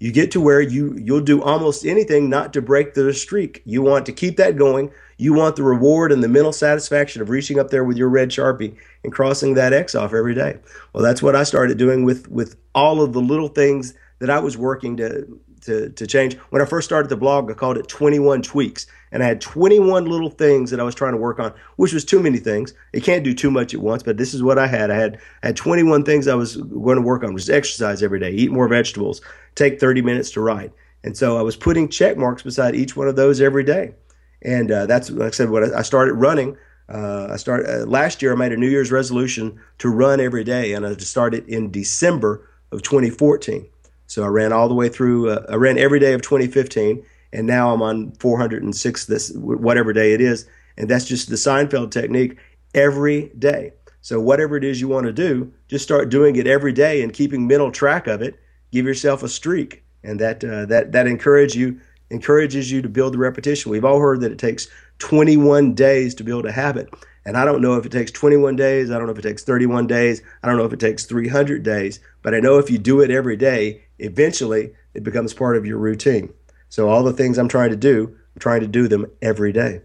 [0.00, 3.62] you get to where you you'll do almost anything not to break the streak.
[3.66, 4.90] You want to keep that going.
[5.18, 8.30] You want the reward and the mental satisfaction of reaching up there with your red
[8.30, 10.58] sharpie and crossing that X off every day.
[10.94, 14.38] Well, that's what I started doing with with all of the little things that I
[14.38, 16.36] was working to to, to change.
[16.50, 18.86] When I first started the blog, I called it 21 tweaks.
[19.12, 22.04] And I had 21 little things that I was trying to work on, which was
[22.04, 22.74] too many things.
[22.92, 24.90] You can't do too much at once, but this is what I had.
[24.90, 28.20] I had, I had 21 things I was going to work on, was exercise every
[28.20, 29.20] day, eat more vegetables,
[29.56, 30.72] take 30 minutes to write.
[31.02, 33.94] And so I was putting check marks beside each one of those every day.
[34.42, 36.56] And uh, that's, like I said, what I, I started running.
[36.88, 38.32] Uh, I started uh, last year.
[38.32, 42.48] I made a New Year's resolution to run every day, and I started in December
[42.72, 43.66] of 2014.
[44.10, 45.30] So I ran all the way through.
[45.30, 47.00] Uh, I ran every day of 2015,
[47.32, 51.92] and now I'm on 406 this whatever day it is, and that's just the Seinfeld
[51.92, 52.36] technique
[52.74, 53.72] every day.
[54.00, 57.12] So whatever it is you want to do, just start doing it every day and
[57.12, 58.34] keeping mental track of it.
[58.72, 63.14] Give yourself a streak, and that uh, that that encourages you encourages you to build
[63.14, 63.70] the repetition.
[63.70, 64.66] We've all heard that it takes
[64.98, 66.92] 21 days to build a habit.
[67.30, 68.90] And I don't know if it takes 21 days.
[68.90, 70.20] I don't know if it takes 31 days.
[70.42, 72.00] I don't know if it takes 300 days.
[72.22, 75.78] But I know if you do it every day, eventually it becomes part of your
[75.78, 76.34] routine.
[76.70, 79.82] So all the things I'm trying to do, I'm trying to do them every day.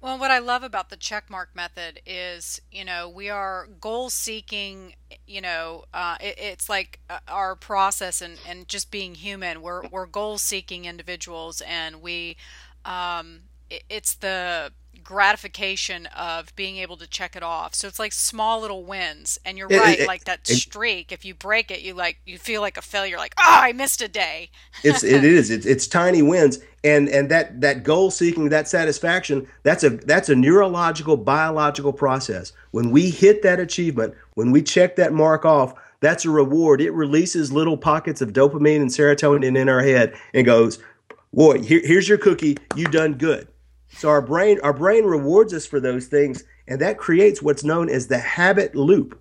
[0.00, 4.94] Well, what I love about the checkmark method is, you know, we are goal seeking.
[5.26, 9.60] You know, uh, it, it's like uh, our process and, and just being human.
[9.60, 12.38] We're we're goal seeking individuals, and we,
[12.86, 14.72] um, it, it's the
[15.04, 17.74] gratification of being able to check it off.
[17.74, 19.38] So it's like small little wins.
[19.44, 21.12] And you're it, right, it, like that it, streak.
[21.12, 23.16] If you break it, you like you feel like a failure.
[23.16, 24.50] Like, oh, I missed a day.
[24.82, 25.50] it's it is.
[25.50, 30.28] It's, it's tiny wins, and and that that goal seeking, that satisfaction, that's a that's
[30.28, 32.52] a neurological biological process.
[32.70, 36.80] When we hit that achievement, when we check that mark off, that's a reward.
[36.80, 40.78] It releases little pockets of dopamine and serotonin in our head and goes,
[41.32, 42.58] boy, here, here's your cookie.
[42.76, 43.48] You done good.
[43.96, 47.88] So our brain our brain rewards us for those things, and that creates what's known
[47.88, 49.20] as the habit loop.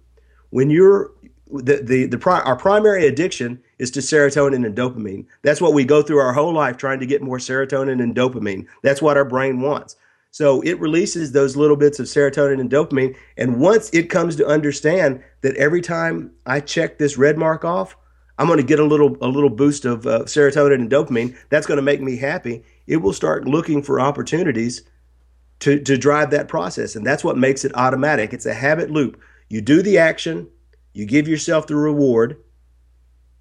[0.50, 1.12] when you're
[1.52, 5.26] the the, the pri- our primary addiction is to serotonin and dopamine.
[5.44, 8.68] That's what we go through our whole life trying to get more serotonin and dopamine.
[8.84, 9.96] That's what our brain wants.
[10.32, 13.16] So it releases those little bits of serotonin and dopamine.
[13.38, 17.96] And once it comes to understand that every time I check this red mark off,
[18.40, 21.36] I'm going to get a little a little boost of uh, serotonin and dopamine.
[21.50, 22.64] That's going to make me happy.
[22.88, 24.84] It will start looking for opportunities
[25.60, 28.34] to to drive that process, and that's what makes it automatic.
[28.34, 29.19] It's a habit loop.
[29.50, 30.50] You do the action,
[30.93, 32.38] you give yourself the reward,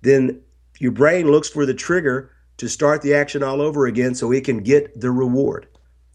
[0.03, 0.41] then
[0.79, 4.45] your brain looks for the trigger to start the action all over again, so it
[4.45, 5.67] can get the reward.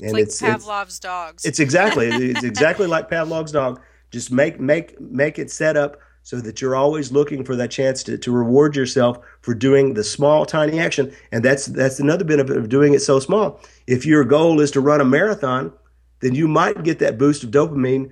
[0.02, 1.46] And like it's Pavlov's it's, dogs.
[1.46, 3.82] It's exactly it's exactly like Pavlov's dog.
[4.12, 8.04] Just make make make it set up so that you're always looking for that chance
[8.04, 11.10] to, to reward yourself for doing the small tiny action.
[11.32, 13.62] And that's that's another benefit of doing it so small.
[13.88, 15.72] If your goal is to run a marathon
[16.20, 18.12] then you might get that boost of dopamine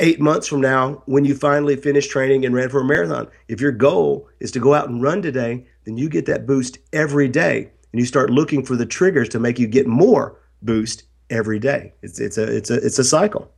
[0.00, 3.28] eight months from now when you finally finish training and ran for a marathon.
[3.48, 6.76] If your goal is to go out and run today then you get that boost
[6.92, 7.70] every day.
[7.92, 11.94] And you start looking for the triggers to make you get more boost every day.
[12.02, 13.50] It's, it's a it's a it's a cycle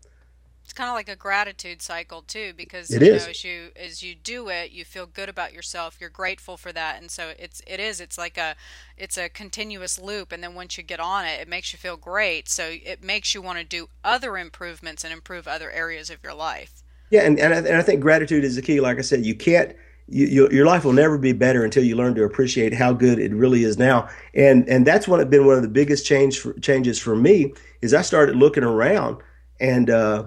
[0.76, 3.24] kind of like a gratitude cycle too because it you is.
[3.24, 6.70] know as you as you do it you feel good about yourself you're grateful for
[6.70, 8.54] that and so it's it is it's like a
[8.96, 11.96] it's a continuous loop and then once you get on it it makes you feel
[11.96, 16.22] great so it makes you want to do other improvements and improve other areas of
[16.22, 19.02] your life yeah and, and, I, and I think gratitude is the key like i
[19.02, 19.74] said you can't
[20.08, 23.18] you, you, your life will never be better until you learn to appreciate how good
[23.18, 24.08] it really is now.
[24.34, 27.92] And and that's what been one of the biggest change for, changes for me is
[27.92, 29.16] I started looking around
[29.58, 30.26] and uh,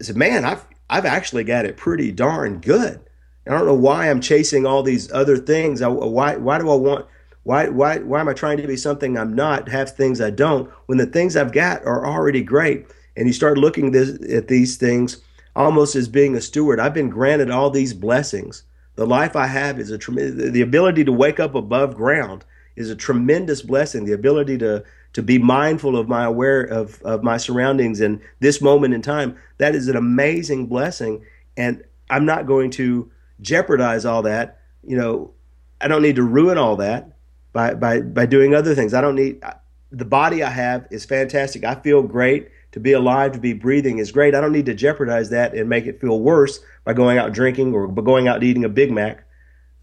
[0.00, 3.00] I said, man, I've I've actually got it pretty darn good.
[3.46, 5.82] I don't know why I'm chasing all these other things.
[5.82, 7.06] I, why why do I want
[7.44, 9.68] why why why am I trying to be something I'm not?
[9.68, 12.86] Have things I don't when the things I've got are already great.
[13.16, 15.22] And you start looking this, at these things
[15.54, 16.78] almost as being a steward.
[16.78, 18.64] I've been granted all these blessings.
[18.96, 20.52] The life I have is a tremendous.
[20.52, 22.44] The ability to wake up above ground
[22.76, 24.04] is a tremendous blessing.
[24.04, 28.60] The ability to to be mindful of my aware of, of my surroundings and this
[28.60, 29.36] moment in time.
[29.58, 31.24] That is an amazing blessing
[31.56, 34.60] and i'm not going to jeopardize all that.
[34.82, 35.34] You know
[35.80, 37.16] i don't need to ruin all that
[37.52, 38.94] by by by doing other things.
[38.94, 39.42] I don't need
[39.90, 41.64] the body i have is fantastic.
[41.64, 42.50] I feel great.
[42.72, 44.34] To be alive to be breathing is great.
[44.34, 47.72] I don't need to jeopardize that and make it feel worse by going out drinking
[47.72, 49.26] or going out eating a big mac.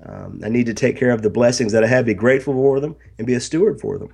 [0.05, 2.81] Um, i need to take care of the blessings that i have be grateful for
[2.81, 4.09] them and be a steward for them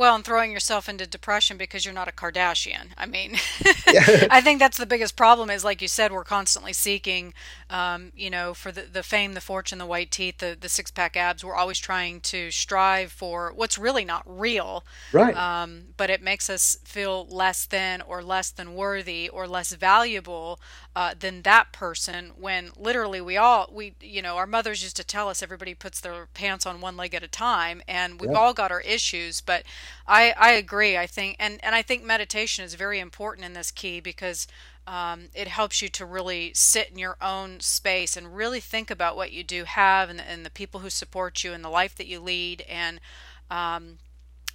[0.00, 2.92] well, and throwing yourself into depression because you're not a Kardashian.
[2.96, 3.34] I mean,
[4.30, 5.50] I think that's the biggest problem.
[5.50, 7.34] Is like you said, we're constantly seeking,
[7.70, 10.90] um, you know, for the, the fame, the fortune, the white teeth, the the six
[10.90, 11.44] pack abs.
[11.44, 14.84] We're always trying to strive for what's really not real.
[15.12, 15.36] Right.
[15.36, 20.60] Um, but it makes us feel less than, or less than worthy, or less valuable
[20.94, 22.32] uh, than that person.
[22.38, 26.00] When literally we all we you know our mothers used to tell us everybody puts
[26.00, 29.64] their pants on one leg at a time, and we've all got our issues, but
[30.10, 30.96] I, I agree.
[30.98, 34.48] I think, and, and I think meditation is very important in this key because
[34.90, 39.14] um, it helps you to really sit in your own space and really think about
[39.14, 42.08] what you do have and, and the people who support you and the life that
[42.08, 43.00] you lead and
[43.52, 43.98] um,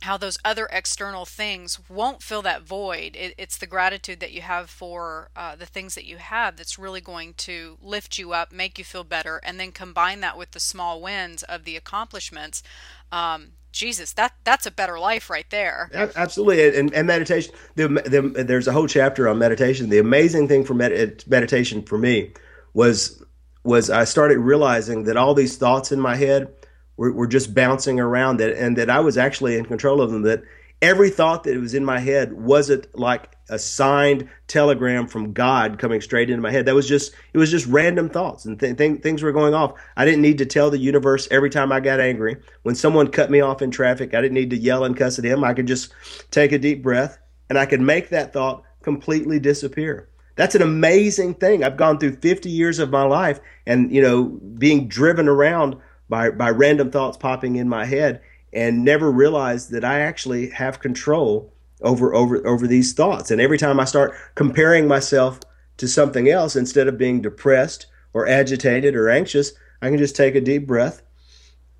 [0.06, 3.16] how those other external things won't fill that void.
[3.16, 6.80] It, it's the gratitude that you have for uh, the things that you have that's
[6.80, 10.52] really going to lift you up, make you feel better, and then combine that with
[10.52, 12.64] the small wins of the accomplishments.
[13.12, 15.90] Um, Jesus, that that's a better life right there.
[15.94, 17.54] Absolutely, and, and meditation.
[17.76, 19.90] The, the, there's a whole chapter on meditation.
[19.90, 22.32] The amazing thing for med, meditation for me
[22.74, 23.22] was
[23.66, 26.55] was I started realizing that all these thoughts in my head
[26.98, 30.24] were, were just bouncing around, that and that I was actually in control of them.
[30.24, 30.44] That
[30.82, 36.02] every thought that was in my head wasn't like a signed telegram from God coming
[36.02, 36.66] straight into my head.
[36.66, 39.74] That was just it was just random thoughts and th- th- things were going off.
[39.96, 42.38] I didn't need to tell the universe every time I got angry.
[42.64, 45.26] When someone cut me off in traffic, I didn't need to yell and cuss at
[45.26, 45.44] him.
[45.44, 45.94] I could just
[46.32, 47.18] take a deep breath
[47.50, 50.10] and I could make that thought completely disappear.
[50.36, 51.64] That's an amazing thing.
[51.64, 55.78] I've gone through 50 years of my life and you know being driven around
[56.10, 58.22] by by random thoughts popping in my head
[58.54, 63.32] and never realized that I actually have control over over over these thoughts.
[63.32, 65.40] And every time I start comparing myself
[65.78, 70.36] to something else instead of being depressed or agitated or anxious, I can just take
[70.36, 71.02] a deep breath,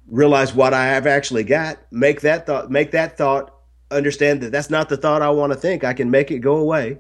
[0.08, 3.54] realize what I have actually got, make that thought make that thought
[3.92, 5.84] understand that that's not the thought I want to think.
[5.84, 6.98] I can make it go away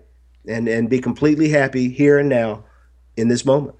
[0.47, 2.63] and and be completely happy here and now
[3.17, 3.75] in this moment.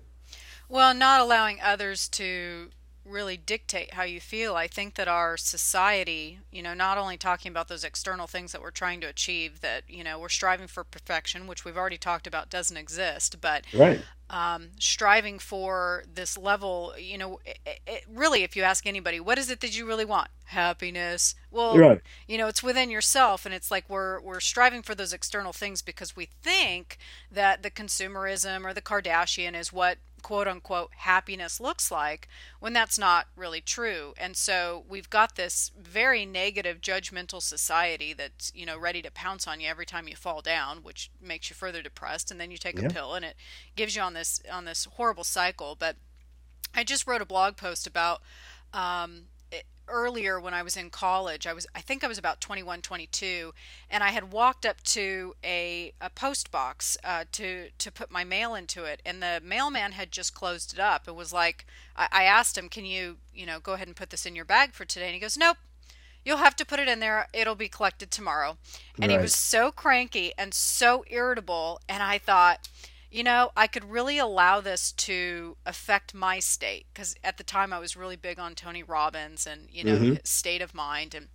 [0.67, 2.69] Well, not allowing others to
[3.05, 4.55] really dictate how you feel.
[4.55, 8.61] I think that our society, you know, not only talking about those external things that
[8.61, 12.25] we're trying to achieve, that, you know, we're striving for perfection, which we've already talked
[12.25, 14.01] about doesn't exist, but right.
[14.29, 19.37] um, striving for this level, you know, it, it, really, if you ask anybody, what
[19.37, 20.29] is it that you really want?
[20.45, 21.35] Happiness.
[21.51, 22.01] Well, right.
[22.27, 25.81] you know, it's within yourself, and it's like we're we're striving for those external things
[25.81, 26.97] because we think
[27.31, 32.27] that the consumerism or the Kardashian is what quote unquote happiness looks like
[32.59, 34.15] when that's not really true.
[34.17, 39.47] And so we've got this very negative judgmental society that's, you know, ready to pounce
[39.47, 42.57] on you every time you fall down, which makes you further depressed and then you
[42.57, 42.87] take yeah.
[42.87, 43.35] a pill and it
[43.75, 45.75] gives you on this on this horrible cycle.
[45.77, 45.95] But
[46.73, 48.23] I just wrote a blog post about
[48.73, 49.25] um,
[49.87, 51.45] earlier when I was in college.
[51.45, 53.53] I was I think I was about 21, 22,
[53.89, 58.23] and I had walked up to a, a post box uh, to to put my
[58.23, 61.07] mail into it, and the mailman had just closed it up.
[61.07, 64.09] It was like I, I asked him, "Can you you know go ahead and put
[64.09, 65.57] this in your bag for today?" And he goes, "Nope."
[66.23, 67.27] You'll have to put it in there.
[67.33, 68.57] It'll be collected tomorrow.
[68.99, 69.11] And right.
[69.11, 71.79] he was so cranky and so irritable.
[71.87, 72.67] And I thought,
[73.15, 77.71] you know, I could really allow this to affect my state because at the time
[77.71, 80.13] I was really big on Tony Robbins and you know mm-hmm.
[80.25, 81.29] state of mind and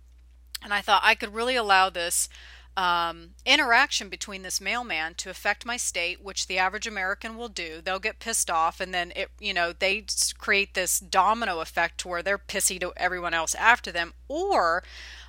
[0.61, 2.29] and I thought I could really allow this
[2.77, 7.81] um, interaction between this mailman to affect my state, which the average American will do.
[7.83, 10.05] They'll get pissed off, and then it, you know, they
[10.37, 14.13] create this domino effect to where they're pissy to everyone else after them.
[14.27, 14.83] Or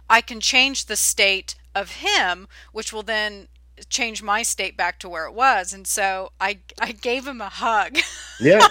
[0.09, 3.49] I can change the state of him, which will then
[3.89, 5.73] change my state back to where it was.
[5.73, 7.99] And so I I gave him a hug.
[8.41, 8.67] Yeah.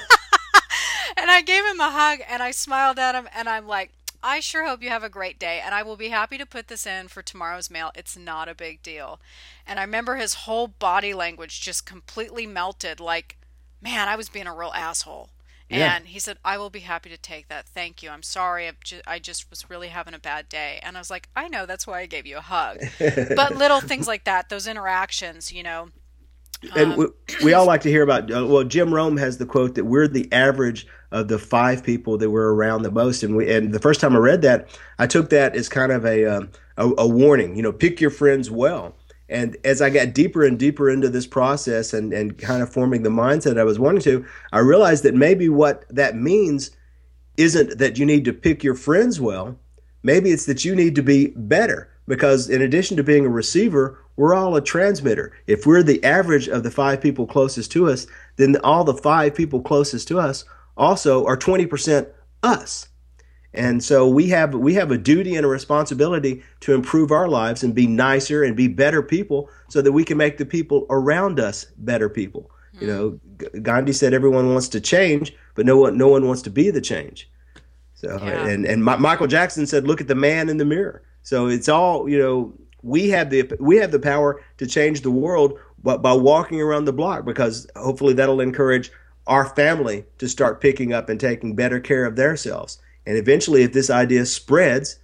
[1.15, 3.91] and I gave him a hug and I smiled at him and I'm like,
[4.21, 6.67] I sure hope you have a great day and I will be happy to put
[6.67, 7.91] this in for tomorrow's mail.
[7.95, 9.19] It's not a big deal.
[9.65, 13.37] And I remember his whole body language just completely melted like,
[13.81, 15.29] man, I was being a real asshole.
[15.79, 15.95] Yeah.
[15.95, 17.67] And he said, I will be happy to take that.
[17.67, 18.09] Thank you.
[18.09, 18.69] I'm sorry.
[18.83, 20.79] Ju- I just was really having a bad day.
[20.83, 21.65] And I was like, I know.
[21.65, 22.79] That's why I gave you a hug.
[22.99, 25.89] but little things like that, those interactions, you know.
[26.75, 27.05] And um, we,
[27.43, 30.07] we, all like to hear about, uh, well, Jim Rohn has the quote that we're
[30.07, 33.23] the average of the five people that were around the most.
[33.23, 34.67] And we, and the first time I read that,
[34.99, 38.11] I took that as kind of a, um, a, a warning, you know, pick your
[38.11, 38.95] friends well
[39.31, 43.03] and as I got deeper and deeper into this process and, and kind of forming
[43.03, 46.71] the mindset I was wanting to, I realized that maybe what that means
[47.37, 49.57] isn't that you need to pick your friends well.
[50.03, 54.03] Maybe it's that you need to be better because in addition to being a receiver,
[54.17, 55.31] we're all a transmitter.
[55.47, 59.33] If we're the average of the five people closest to us, then all the five
[59.33, 60.43] people closest to us
[60.75, 62.07] also are 20%
[62.43, 62.89] us.
[63.53, 67.63] And so we have we have a duty and a responsibility to improve our lives
[67.63, 71.39] and be nicer and be better people so that we can make the people around
[71.39, 72.49] us better people.
[72.75, 72.81] Mm.
[72.81, 73.19] You know,
[73.61, 76.81] Gandhi said everyone wants to change, but no one no one wants to be the
[76.81, 77.29] change.
[77.93, 78.47] So yeah.
[78.47, 81.03] and and Michael Jackson said look at the man in the mirror.
[81.23, 85.11] So it's all, you know, we have the we have the power to change the
[85.11, 88.91] world but by walking around the block because hopefully that'll encourage
[89.27, 93.73] our family to start picking up and taking better care of themselves and eventually, if
[93.73, 94.99] this idea spreads,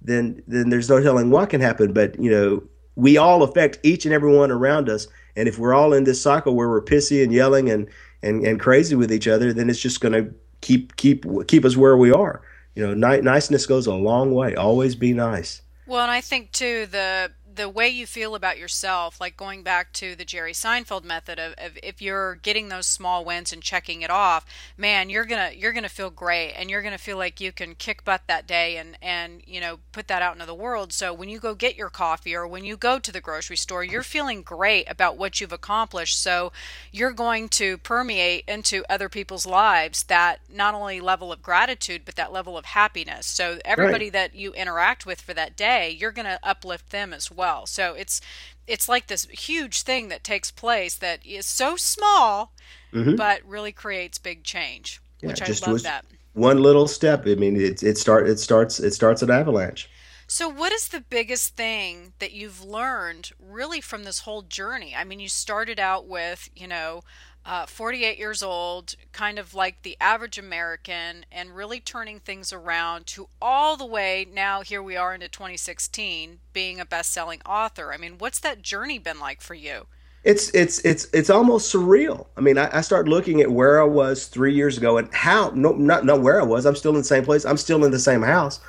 [0.00, 1.92] then then there's no telling what can happen.
[1.92, 2.62] But you know,
[2.96, 5.06] we all affect each and every one around us.
[5.36, 7.88] And if we're all in this cycle where we're pissy and yelling and
[8.22, 11.76] and, and crazy with each other, then it's just going to keep keep keep us
[11.76, 12.42] where we are.
[12.74, 14.54] You know, ni- niceness goes a long way.
[14.54, 15.62] Always be nice.
[15.86, 19.92] Well, and I think too the the way you feel about yourself, like going back
[19.94, 24.02] to the Jerry Seinfeld method of, of, if you're getting those small wins and checking
[24.02, 24.46] it off,
[24.76, 28.04] man, you're gonna you're gonna feel great and you're gonna feel like you can kick
[28.04, 30.92] butt that day and and you know put that out into the world.
[30.92, 33.84] So when you go get your coffee or when you go to the grocery store,
[33.84, 36.20] you're feeling great about what you've accomplished.
[36.20, 36.52] So
[36.90, 42.16] you're going to permeate into other people's lives that not only level of gratitude but
[42.16, 43.26] that level of happiness.
[43.26, 44.12] So everybody right.
[44.12, 47.66] that you interact with for that day, you're gonna uplift them as well well.
[47.66, 48.20] So it's
[48.66, 52.52] it's like this huge thing that takes place that is so small,
[52.92, 53.16] mm-hmm.
[53.16, 55.02] but really creates big change.
[55.20, 56.04] Yeah, which I love that.
[56.34, 57.26] One little step.
[57.26, 59.90] I mean, it it start it starts it starts an avalanche.
[60.28, 64.94] So, what is the biggest thing that you've learned really from this whole journey?
[64.96, 67.02] I mean, you started out with, you know,
[67.44, 73.06] uh, 48 years old, kind of like the average American, and really turning things around
[73.06, 77.92] to all the way now, here we are into 2016, being a best selling author.
[77.92, 79.86] I mean, what's that journey been like for you?
[80.24, 82.26] It's it's it's it's almost surreal.
[82.36, 85.50] I mean, I, I start looking at where I was three years ago and how
[85.52, 86.64] no not not where I was.
[86.64, 87.44] I'm still in the same place.
[87.44, 88.60] I'm still in the same house,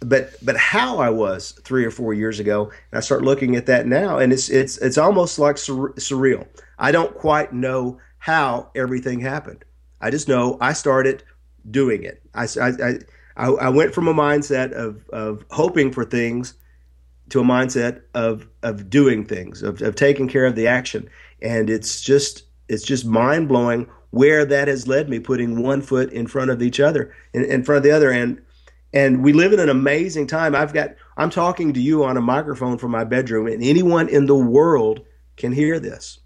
[0.00, 3.66] but but how I was three or four years ago, and I start looking at
[3.66, 6.46] that now, and it's it's it's almost like sur- surreal.
[6.78, 9.64] I don't quite know how everything happened.
[10.00, 11.24] I just know I started
[11.70, 12.22] doing it.
[12.34, 12.98] I, I,
[13.36, 16.54] I, I went from a mindset of, of hoping for things
[17.30, 21.08] to a mindset of, of doing things, of, of taking care of the action.
[21.42, 26.12] And it's just, it's just mind blowing where that has led me, putting one foot
[26.12, 28.10] in front of each other, in, in front of the other.
[28.10, 28.40] And
[28.92, 30.54] and we live in an amazing time.
[30.54, 34.26] I've got I'm talking to you on a microphone from my bedroom, and anyone in
[34.26, 35.04] the world
[35.36, 36.20] can hear this.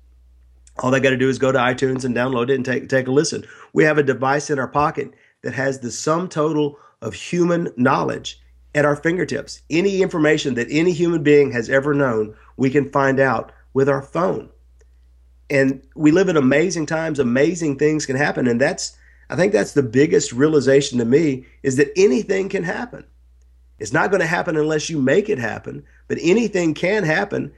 [0.78, 3.06] All they got to do is go to iTunes and download it and take take
[3.06, 3.44] a listen.
[3.72, 8.40] We have a device in our pocket that has the sum total of human knowledge
[8.74, 9.62] at our fingertips.
[9.68, 14.02] Any information that any human being has ever known, we can find out with our
[14.02, 14.48] phone.
[15.50, 18.46] And we live in amazing times, amazing things can happen.
[18.46, 18.96] And that's,
[19.30, 23.04] I think that's the biggest realization to me is that anything can happen.
[23.78, 27.52] It's not going to happen unless you make it happen, but anything can happen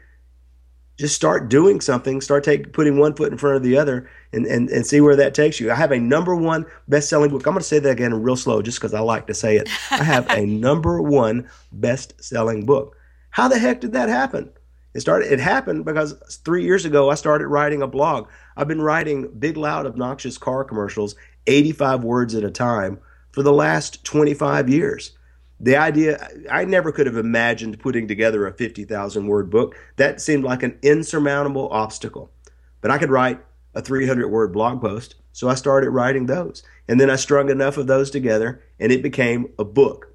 [0.96, 4.46] just start doing something, start take, putting one foot in front of the other and,
[4.46, 5.70] and, and see where that takes you.
[5.70, 7.46] I have a number one best selling book.
[7.46, 9.68] I'm going to say that again real slow just because I like to say it.
[9.90, 12.96] I have a number one best selling book.
[13.30, 14.50] How the heck did that happen?
[14.94, 15.32] It started.
[15.32, 18.28] It happened because three years ago I started writing a blog.
[18.56, 21.16] I've been writing big, loud, obnoxious car commercials,
[21.46, 22.98] 85 words at a time,
[23.34, 25.10] for the last 25 years.
[25.58, 29.74] The idea i never could have imagined putting together a 50000 word book.
[29.96, 32.30] That seemed like an insurmountable obstacle.
[32.80, 33.40] But i could write
[33.74, 36.62] a 300 word blog post so i started writing those.
[36.86, 40.14] And then i strung enough of those together and it became a book.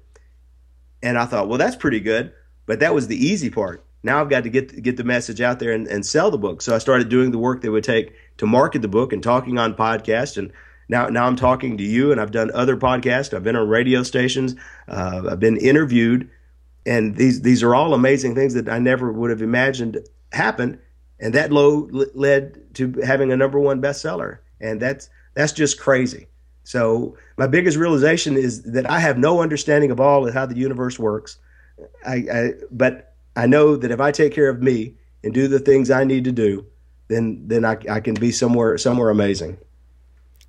[1.02, 2.32] And i thought well that's pretty good
[2.64, 3.84] but that was the easy part.
[4.02, 6.62] Now i've got to get get the message out there and, and sell the book.
[6.62, 9.58] So i started doing the work that would take to market the book and talking
[9.58, 10.52] on podcasts and
[10.90, 13.32] now now I'm talking to you, and I've done other podcasts.
[13.32, 14.56] I've been on radio stations.
[14.88, 16.28] Uh, I've been interviewed,
[16.84, 19.98] and these these are all amazing things that I never would have imagined
[20.32, 20.78] happened.
[21.20, 26.26] And that low led to having a number one bestseller, and that's that's just crazy.
[26.64, 30.56] So my biggest realization is that I have no understanding of all of how the
[30.56, 31.38] universe works.
[32.04, 35.60] I, I but I know that if I take care of me and do the
[35.60, 36.66] things I need to do,
[37.08, 39.58] then then I, I can be somewhere somewhere amazing.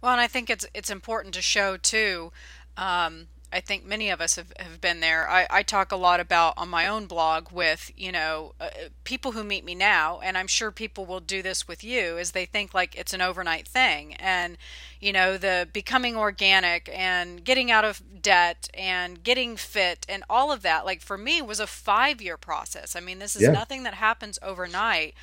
[0.02, 2.32] Well, and I think it's it's important to show too.
[2.78, 5.30] Um, I think many of us have, have been there.
[5.30, 8.70] I, I talk a lot about on my own blog with, you know, uh,
[9.04, 12.32] people who meet me now, and I'm sure people will do this with you, is
[12.32, 14.14] they think like it's an overnight thing.
[14.16, 14.58] And,
[15.00, 20.52] you know, the becoming organic and getting out of debt and getting fit and all
[20.52, 22.96] of that, like for me, was a five year process.
[22.96, 23.52] I mean, this is yeah.
[23.52, 25.14] nothing that happens overnight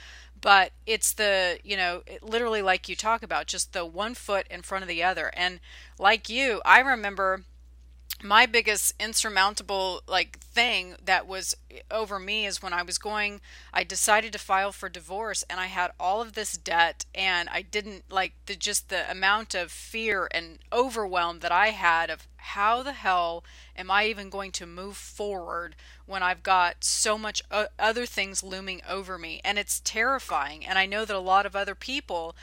[0.40, 4.62] but it's the you know literally like you talk about just the one foot in
[4.62, 5.58] front of the other and
[5.98, 7.42] like you i remember
[8.22, 11.56] my biggest insurmountable like thing that was
[11.90, 13.40] over me is when I was going
[13.72, 17.62] I decided to file for divorce and I had all of this debt and I
[17.62, 22.82] didn't like the just the amount of fear and overwhelm that I had of how
[22.82, 23.44] the hell
[23.76, 27.42] am I even going to move forward when I've got so much
[27.78, 29.40] other things looming over me?
[29.44, 32.34] And it's terrifying and I know that a lot of other people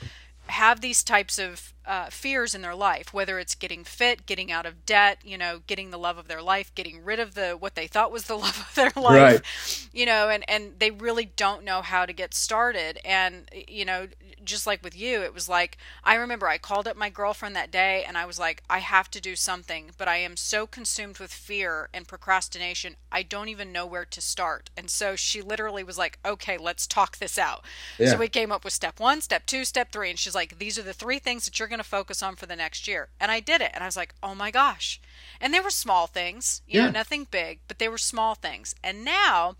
[0.48, 4.66] have these types of uh, fears in their life, whether it's getting fit, getting out
[4.66, 7.74] of debt, you know, getting the love of their life, getting rid of the what
[7.74, 9.88] they thought was the love of their life, right.
[9.92, 12.98] you know, and and they really don't know how to get started.
[13.04, 14.08] And you know,
[14.46, 17.70] just like with you, it was like I remember I called up my girlfriend that
[17.70, 21.18] day and I was like, I have to do something, but I am so consumed
[21.18, 24.70] with fear and procrastination, I don't even know where to start.
[24.76, 27.64] And so she literally was like, okay, let's talk this out.
[27.98, 28.12] Yeah.
[28.12, 30.78] So we came up with step one, step two, step three, and she's like, these
[30.78, 33.08] are the three things that you're going to focus on for the next year.
[33.20, 33.70] And I did it.
[33.74, 35.00] And I was like, oh my gosh.
[35.40, 36.86] And they were small things, you yeah.
[36.86, 38.74] know, nothing big, but they were small things.
[38.82, 39.56] And now,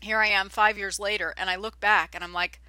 [0.00, 2.60] here I am five years later, and I look back and I'm like,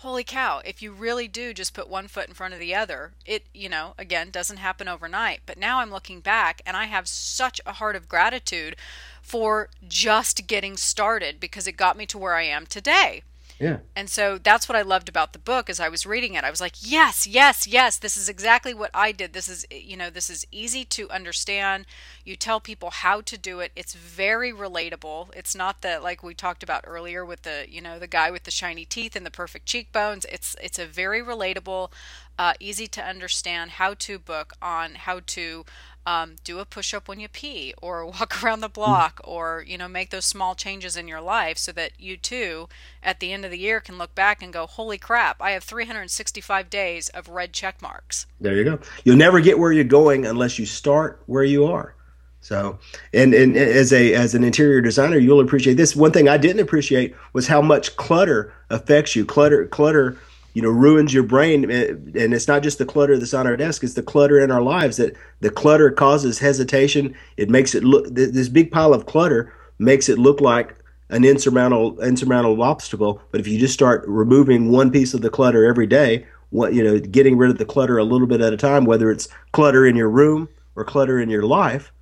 [0.00, 3.12] holy cow, if you really do just put one foot in front of the other,
[3.26, 5.40] it, you know, again, doesn't happen overnight.
[5.44, 8.76] But now I'm looking back and I have such a heart of gratitude
[9.20, 13.22] for just getting started because it got me to where I am today.
[13.60, 13.80] Yeah.
[13.94, 16.44] And so that's what I loved about the book as I was reading it.
[16.44, 19.34] I was like, yes, yes, yes, this is exactly what I did.
[19.34, 21.84] This is, you know, this is easy to understand.
[22.24, 23.72] You tell people how to do it.
[23.76, 25.28] It's very relatable.
[25.36, 28.44] It's not that like we talked about earlier with the, you know, the guy with
[28.44, 30.24] the shiny teeth and the perfect cheekbones.
[30.32, 31.90] It's it's a very relatable,
[32.38, 35.64] uh, easy to understand how to book on how to
[36.06, 38.74] um, do a push up when you pee or walk around the mm.
[38.74, 42.68] block or you know make those small changes in your life so that you too
[43.02, 45.62] at the end of the year can look back and go holy crap i have
[45.62, 48.26] 365 days of red check marks.
[48.40, 48.78] There you go.
[49.04, 51.94] You'll never get where you're going unless you start where you are.
[52.40, 52.78] So
[53.12, 55.94] and, and as a as an interior designer you'll appreciate this.
[55.94, 59.26] One thing i didn't appreciate was how much clutter affects you.
[59.26, 60.18] Clutter clutter
[60.54, 63.56] you know ruins your brain eh, and it's not just the clutter that's on our
[63.56, 67.14] desk it's the clutter in our lives that the clutter causes hesitation.
[67.36, 70.76] It makes it look this big pile of clutter makes it look like
[71.08, 73.20] an insurmountable insurmountable obstacle.
[73.30, 76.82] But if you just start removing one piece of the clutter every day what you
[76.82, 79.86] know, getting rid of the clutter a little bit at a time, whether it's clutter
[79.86, 81.92] in your room or clutter in your life,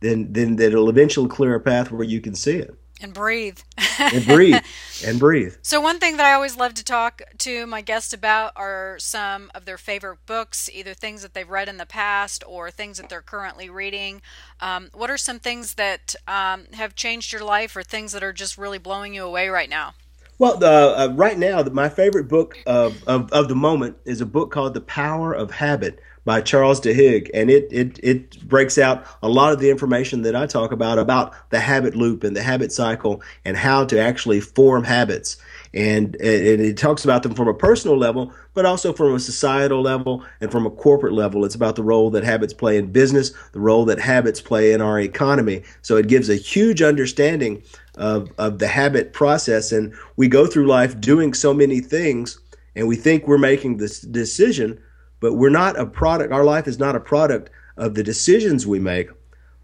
[0.00, 3.58] then then it'll eventually clear a path where you can see it and breathe.
[3.98, 4.62] And breathe.
[5.06, 5.54] And breathe.
[5.62, 9.48] So one thing that i always love to talk to my guests about are some
[9.54, 13.08] of their favorite books either things that they've read in the past or things that
[13.08, 14.22] they're currently reading.
[14.60, 18.32] Um, what are some things that um, have changed your life or things that are
[18.32, 19.94] just really blowing you away right now?
[20.38, 24.50] Well, uh, right now, my favorite book of, of, of the moment is a book
[24.50, 29.30] called The Power of Habit by Charles Duhigg, and it, it it breaks out a
[29.30, 32.70] lot of the information that I talk about about the habit loop and the habit
[32.70, 35.38] cycle and how to actually form habits.
[35.72, 39.80] And, and it talks about them from a personal level, but also from a societal
[39.80, 41.46] level and from a corporate level.
[41.46, 44.82] It's about the role that habits play in business, the role that habits play in
[44.82, 45.62] our economy.
[45.80, 47.62] So it gives a huge understanding
[47.94, 49.72] of, of the habit process.
[49.72, 52.38] And we go through life doing so many things,
[52.76, 54.78] and we think we're making this decision
[55.20, 58.78] but we're not a product, our life is not a product of the decisions we
[58.78, 59.08] make.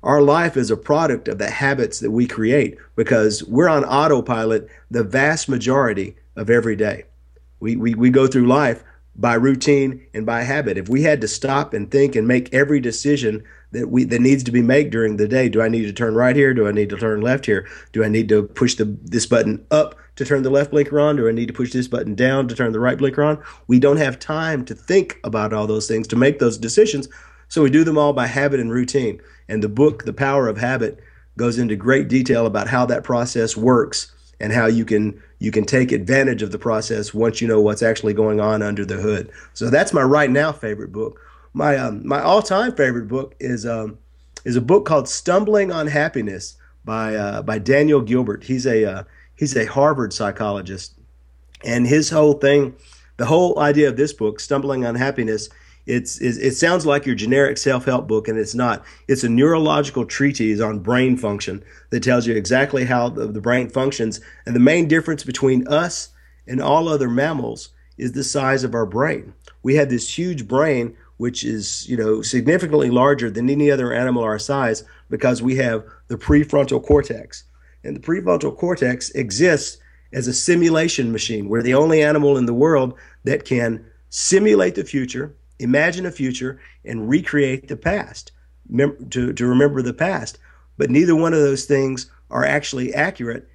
[0.03, 4.69] Our life is a product of the habits that we create because we're on autopilot
[4.91, 7.05] the vast majority of every day.
[7.61, 8.85] We, we, we go through life
[9.17, 10.77] by routine and by habit.
[10.77, 14.45] If we had to stop and think and make every decision that we that needs
[14.45, 16.53] to be made during the day, do I need to turn right here?
[16.53, 17.67] Do I need to turn left here?
[17.93, 21.17] Do I need to push the this button up to turn the left blinker on?
[21.17, 23.43] Do I need to push this button down to turn the right blinker on?
[23.67, 27.09] We don't have time to think about all those things to make those decisions.
[27.49, 29.21] So we do them all by habit and routine.
[29.49, 31.01] And the book, The Power of Habit,
[31.37, 35.65] goes into great detail about how that process works and how you can you can
[35.65, 39.31] take advantage of the process once you know what's actually going on under the hood.
[39.53, 41.21] So that's my right now favorite book.
[41.53, 43.99] My um, my all time favorite book is um,
[44.45, 48.45] is a book called Stumbling on Happiness by uh, by Daniel Gilbert.
[48.45, 49.05] He's a uh,
[49.37, 50.95] he's a Harvard psychologist,
[51.65, 52.75] and his whole thing,
[53.17, 55.49] the whole idea of this book, Stumbling on Happiness,
[55.87, 58.83] it's, it, sounds like your generic self-help book, and it's not.
[59.07, 63.69] It's a neurological treatise on brain function that tells you exactly how the, the brain
[63.69, 66.09] functions, and the main difference between us
[66.47, 67.69] and all other mammals
[67.99, 69.35] is the size of our brain.
[69.63, 74.23] We have this huge brain which is you know significantly larger than any other animal
[74.23, 77.45] our size because we have the prefrontal cortex
[77.85, 79.79] and the prefrontal cortex exists
[80.13, 81.49] as a simulation machine.
[81.49, 86.61] We're the only animal in the world that can simulate the future, imagine a future,
[86.85, 88.33] and recreate the past,
[89.11, 90.39] to, to remember the past.
[90.79, 93.49] But neither one of those things are actually accurate.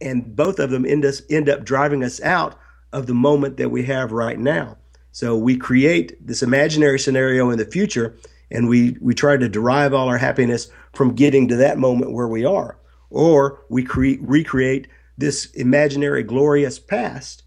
[0.00, 2.58] And both of them end, us, end up driving us out
[2.92, 4.76] of the moment that we have right now.
[5.12, 8.16] So we create this imaginary scenario in the future,
[8.50, 12.28] and we, we try to derive all our happiness from getting to that moment where
[12.28, 12.78] we are
[13.10, 14.88] or we create recreate
[15.18, 17.42] this imaginary glorious past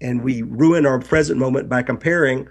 [0.00, 2.48] and we ruin our present moment by comparing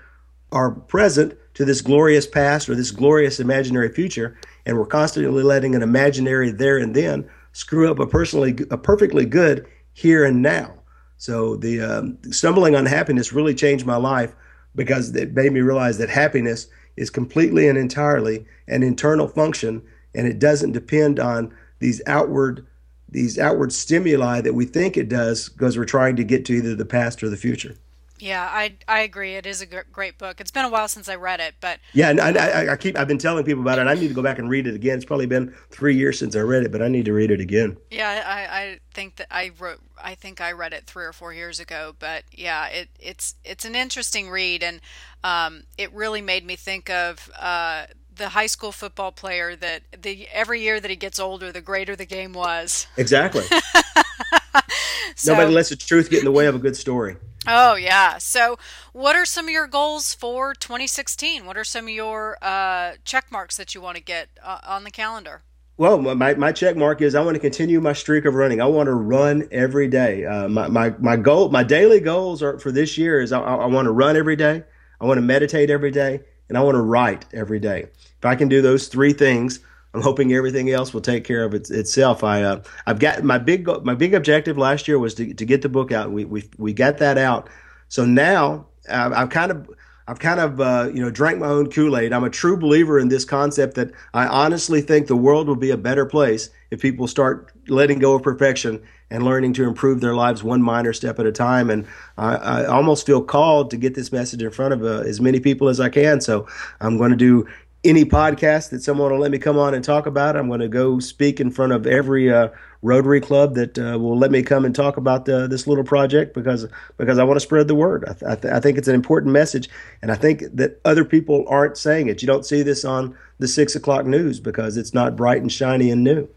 [0.52, 5.76] our present to this glorious past or this glorious imaginary future and we're constantly letting
[5.76, 10.74] an imaginary there and then screw up a personally a perfectly good here and now.
[11.18, 14.34] So the um, stumbling on happiness really changed my life
[14.76, 19.82] because it made me realize that happiness is completely and entirely an internal function
[20.16, 22.66] and it doesn't depend on these outward
[23.10, 26.76] these outward stimuli that we think it does because we're trying to get to either
[26.76, 27.76] the past or the future.
[28.22, 29.34] Yeah, I I agree.
[29.34, 30.40] It is a great book.
[30.40, 32.96] It's been a while since I read it, but yeah, and I, I, I, keep
[32.96, 33.88] I've been telling people about it.
[33.88, 34.98] I need to go back and read it again.
[34.98, 37.42] It's probably been three years since I read it, but I need to read it
[37.42, 37.78] again.
[37.90, 39.80] Yeah, I, I think that I wrote.
[40.02, 43.66] I think I read it three or four years ago, but yeah, it it's it's
[43.66, 44.82] an interesting read, and
[45.24, 50.28] um, it really made me think of uh, the high school football player that the
[50.32, 52.88] every year that he gets older, the greater the game was.
[52.98, 53.44] Exactly.
[55.16, 57.18] so, Nobody lets the truth get in the way of a good story.
[57.48, 58.18] Oh yeah.
[58.18, 58.58] So,
[58.94, 61.46] what are some of your goals for 2016?
[61.46, 64.84] What are some of your uh, check marks that you want to get uh, on
[64.84, 65.42] the calendar?
[65.78, 68.62] Well, my, my check mark is I want to continue my streak of running.
[68.62, 70.26] I want to run every day.
[70.26, 73.66] Uh, my, my, my goal, my daily goals are for this year is I, I
[73.66, 74.64] want to run every day.
[75.00, 76.20] I want to meditate every day
[76.52, 77.84] and I want to write every day.
[78.18, 79.62] If I can do those three things,
[79.94, 82.26] I'm hoping everything else will take care of it, itself.
[82.26, 85.62] I uh, I've got my big my big objective last year was to, to get
[85.62, 86.12] the book out.
[86.12, 87.50] We we we got that out.
[87.88, 89.70] So now I've, I've kind of
[90.10, 92.12] I've kind of uh, you know drank my own Kool Aid.
[92.12, 95.72] I'm a true believer in this concept that I honestly think the world will be
[95.72, 100.16] a better place if people start letting go of perfection and learning to improve their
[100.16, 101.70] lives one minor step at a time.
[101.70, 101.86] And
[102.18, 105.40] I, I almost feel called to get this message in front of uh, as many
[105.40, 106.22] people as I can.
[106.22, 106.48] So
[106.80, 107.48] I'm going to do
[107.84, 110.36] any podcast that someone will let me come on and talk about.
[110.36, 112.50] I'm going to go speak in front of every uh,
[112.84, 116.34] Rotary Club that uh, will let me come and talk about the, this little project
[116.34, 118.06] because because I want to spread the word.
[118.08, 119.70] I, th- I, th- I, think it's an important message,
[120.02, 122.22] and I think that other people aren't saying it.
[122.22, 125.90] You don't see this on the six o'clock news because it's not bright and shiny
[125.90, 126.30] and new.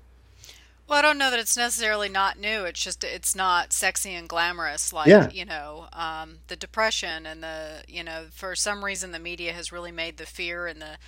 [0.86, 2.64] Well, I don't know that it's necessarily not new.
[2.64, 5.30] It's just it's not sexy and glamorous like yeah.
[5.30, 9.72] you know um, the depression and the you know for some reason the media has
[9.72, 10.98] really made the fear and the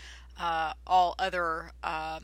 [0.40, 2.20] uh, all other uh,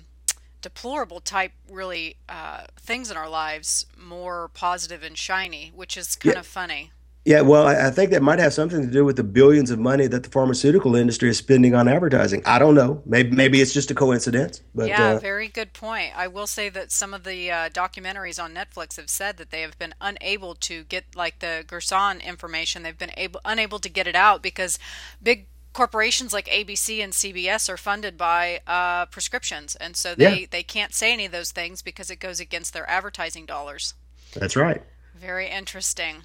[0.62, 6.34] deplorable type really uh, things in our lives more positive and shiny, which is kind
[6.34, 6.40] yeah.
[6.40, 6.92] of funny.
[7.24, 10.08] Yeah, well, I think that might have something to do with the billions of money
[10.08, 12.42] that the pharmaceutical industry is spending on advertising.
[12.44, 13.00] I don't know.
[13.06, 14.60] Maybe maybe it's just a coincidence.
[14.74, 16.10] But yeah, uh, very good point.
[16.16, 19.60] I will say that some of the uh, documentaries on Netflix have said that they
[19.60, 22.82] have been unable to get like the Gerson information.
[22.82, 24.80] They've been able unable to get it out because
[25.22, 30.46] big corporations like ABC and CBS are funded by uh, prescriptions, and so they Yeah.
[30.50, 33.94] they can't say any of those things because it goes against their advertising dollars.
[34.34, 34.82] that's right.
[35.14, 36.24] Very interesting.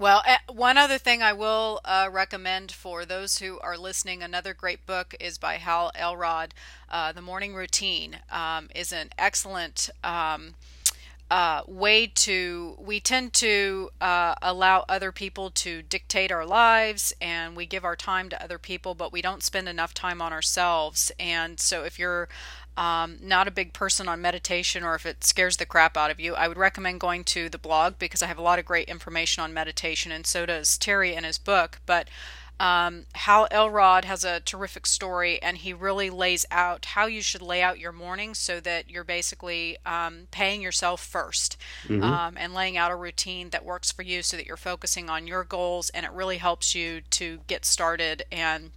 [0.00, 4.54] Well, eh, one other thing I will uh, recommend for those who are listening, another
[4.54, 6.54] great book is by Hal Elrod.
[6.90, 10.54] Uh, the Morning Routine um, is an excellent um,
[11.30, 12.76] uh, way to.
[12.78, 17.94] We tend to uh, allow other people to dictate our lives, and we give our
[17.94, 21.12] time to other people, but we don't spend enough time on ourselves.
[21.20, 22.30] And so, if you're
[22.80, 26.18] um, not a big person on meditation or if it scares the crap out of
[26.18, 28.88] you, I would recommend going to the blog because I have a lot of great
[28.88, 31.80] information on meditation, and so does Terry in his book.
[31.84, 32.08] But
[32.58, 37.42] um, Hal Elrod has a terrific story, and he really lays out how you should
[37.42, 41.56] lay out your morning so that you're basically um, paying yourself 1st
[42.02, 45.26] um, and laying out a routine that works for you so that you're focusing on
[45.26, 48.70] your goals, and it really helps you to get started and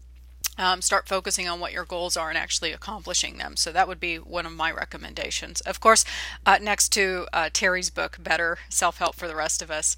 [0.57, 3.55] um, start focusing on what your goals are and actually accomplishing them.
[3.55, 5.61] So that would be one of my recommendations.
[5.61, 6.05] Of course,
[6.45, 9.95] uh, next to uh, Terry's book, Better Self Help for the Rest of Us.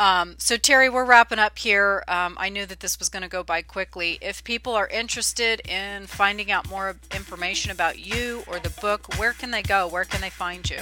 [0.00, 2.02] Um, so, Terry, we're wrapping up here.
[2.08, 4.16] Um, I knew that this was going to go by quickly.
[4.22, 9.34] If people are interested in finding out more information about you or the book, where
[9.34, 9.86] can they go?
[9.88, 10.78] Where can they find you?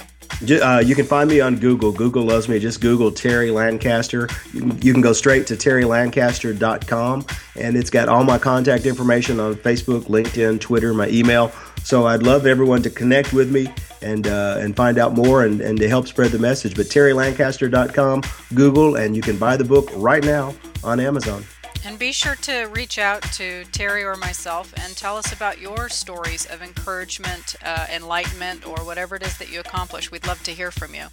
[0.61, 1.91] Uh, you can find me on Google.
[1.91, 2.59] Google loves me.
[2.59, 4.29] Just Google Terry Lancaster.
[4.53, 7.25] You can, you can go straight to terrylancaster.com,
[7.57, 11.51] and it's got all my contact information on Facebook, LinkedIn, Twitter, my email.
[11.83, 15.61] So I'd love everyone to connect with me and uh, and find out more and,
[15.61, 16.75] and to help spread the message.
[16.75, 18.23] But terrylancaster.com,
[18.53, 20.53] Google, and you can buy the book right now
[20.83, 21.43] on Amazon.
[21.85, 25.87] And be sure to reach out to Terry or myself and tell us about your
[25.87, 30.11] stories of encouragement, uh, enlightenment, or whatever it is that you accomplish.
[30.11, 31.07] We'd love to hear from you.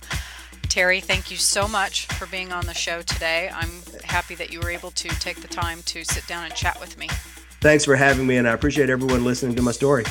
[0.69, 3.49] Terry, thank you so much for being on the show today.
[3.55, 3.71] I'm
[4.05, 6.99] happy that you were able to take the time to sit down and chat with
[6.99, 7.09] me.
[7.61, 10.05] Thanks for having me, and I appreciate everyone listening to my story.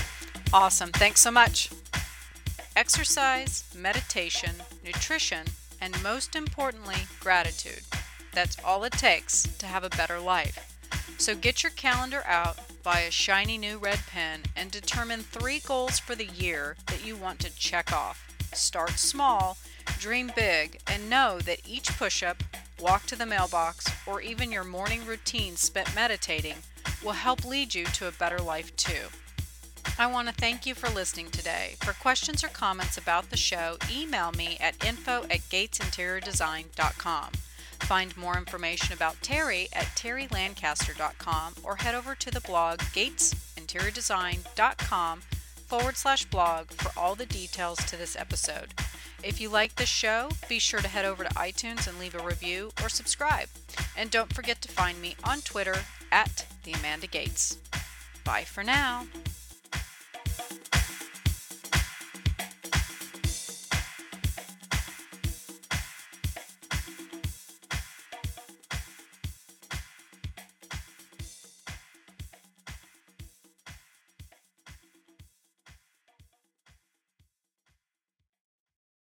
[0.54, 0.92] Awesome.
[0.92, 1.70] Thanks so much.
[2.76, 4.52] Exercise, meditation,
[4.84, 5.48] nutrition,
[5.82, 7.82] and most importantly, gratitude.
[8.34, 10.72] That's all it takes to have a better life.
[11.18, 16.00] So get your calendar out, buy a shiny new red pen, and determine three goals
[16.00, 18.28] for the year that you want to check off.
[18.54, 19.58] Start small,
[20.00, 22.44] dream big, and know that each push up,
[22.80, 26.58] walk to the mailbox, or even your morning routine spent meditating
[27.04, 29.08] will help lead you to a better life too.
[29.98, 31.78] I want to thank you for listening today.
[31.82, 37.32] For questions or comments about the show, email me at info at gatesinteriordesign.com.
[37.80, 45.22] Find more information about Terry at terrylancaster.com or head over to the blog gatesinteriordesign.com
[45.68, 48.74] forward slash blog for all the details to this episode.
[49.24, 52.24] If you like this show, be sure to head over to iTunes and leave a
[52.24, 53.50] review or subscribe.
[53.98, 55.78] And don't forget to find me on Twitter
[56.12, 57.58] at the Amanda Gates.
[58.24, 59.08] Bye for now.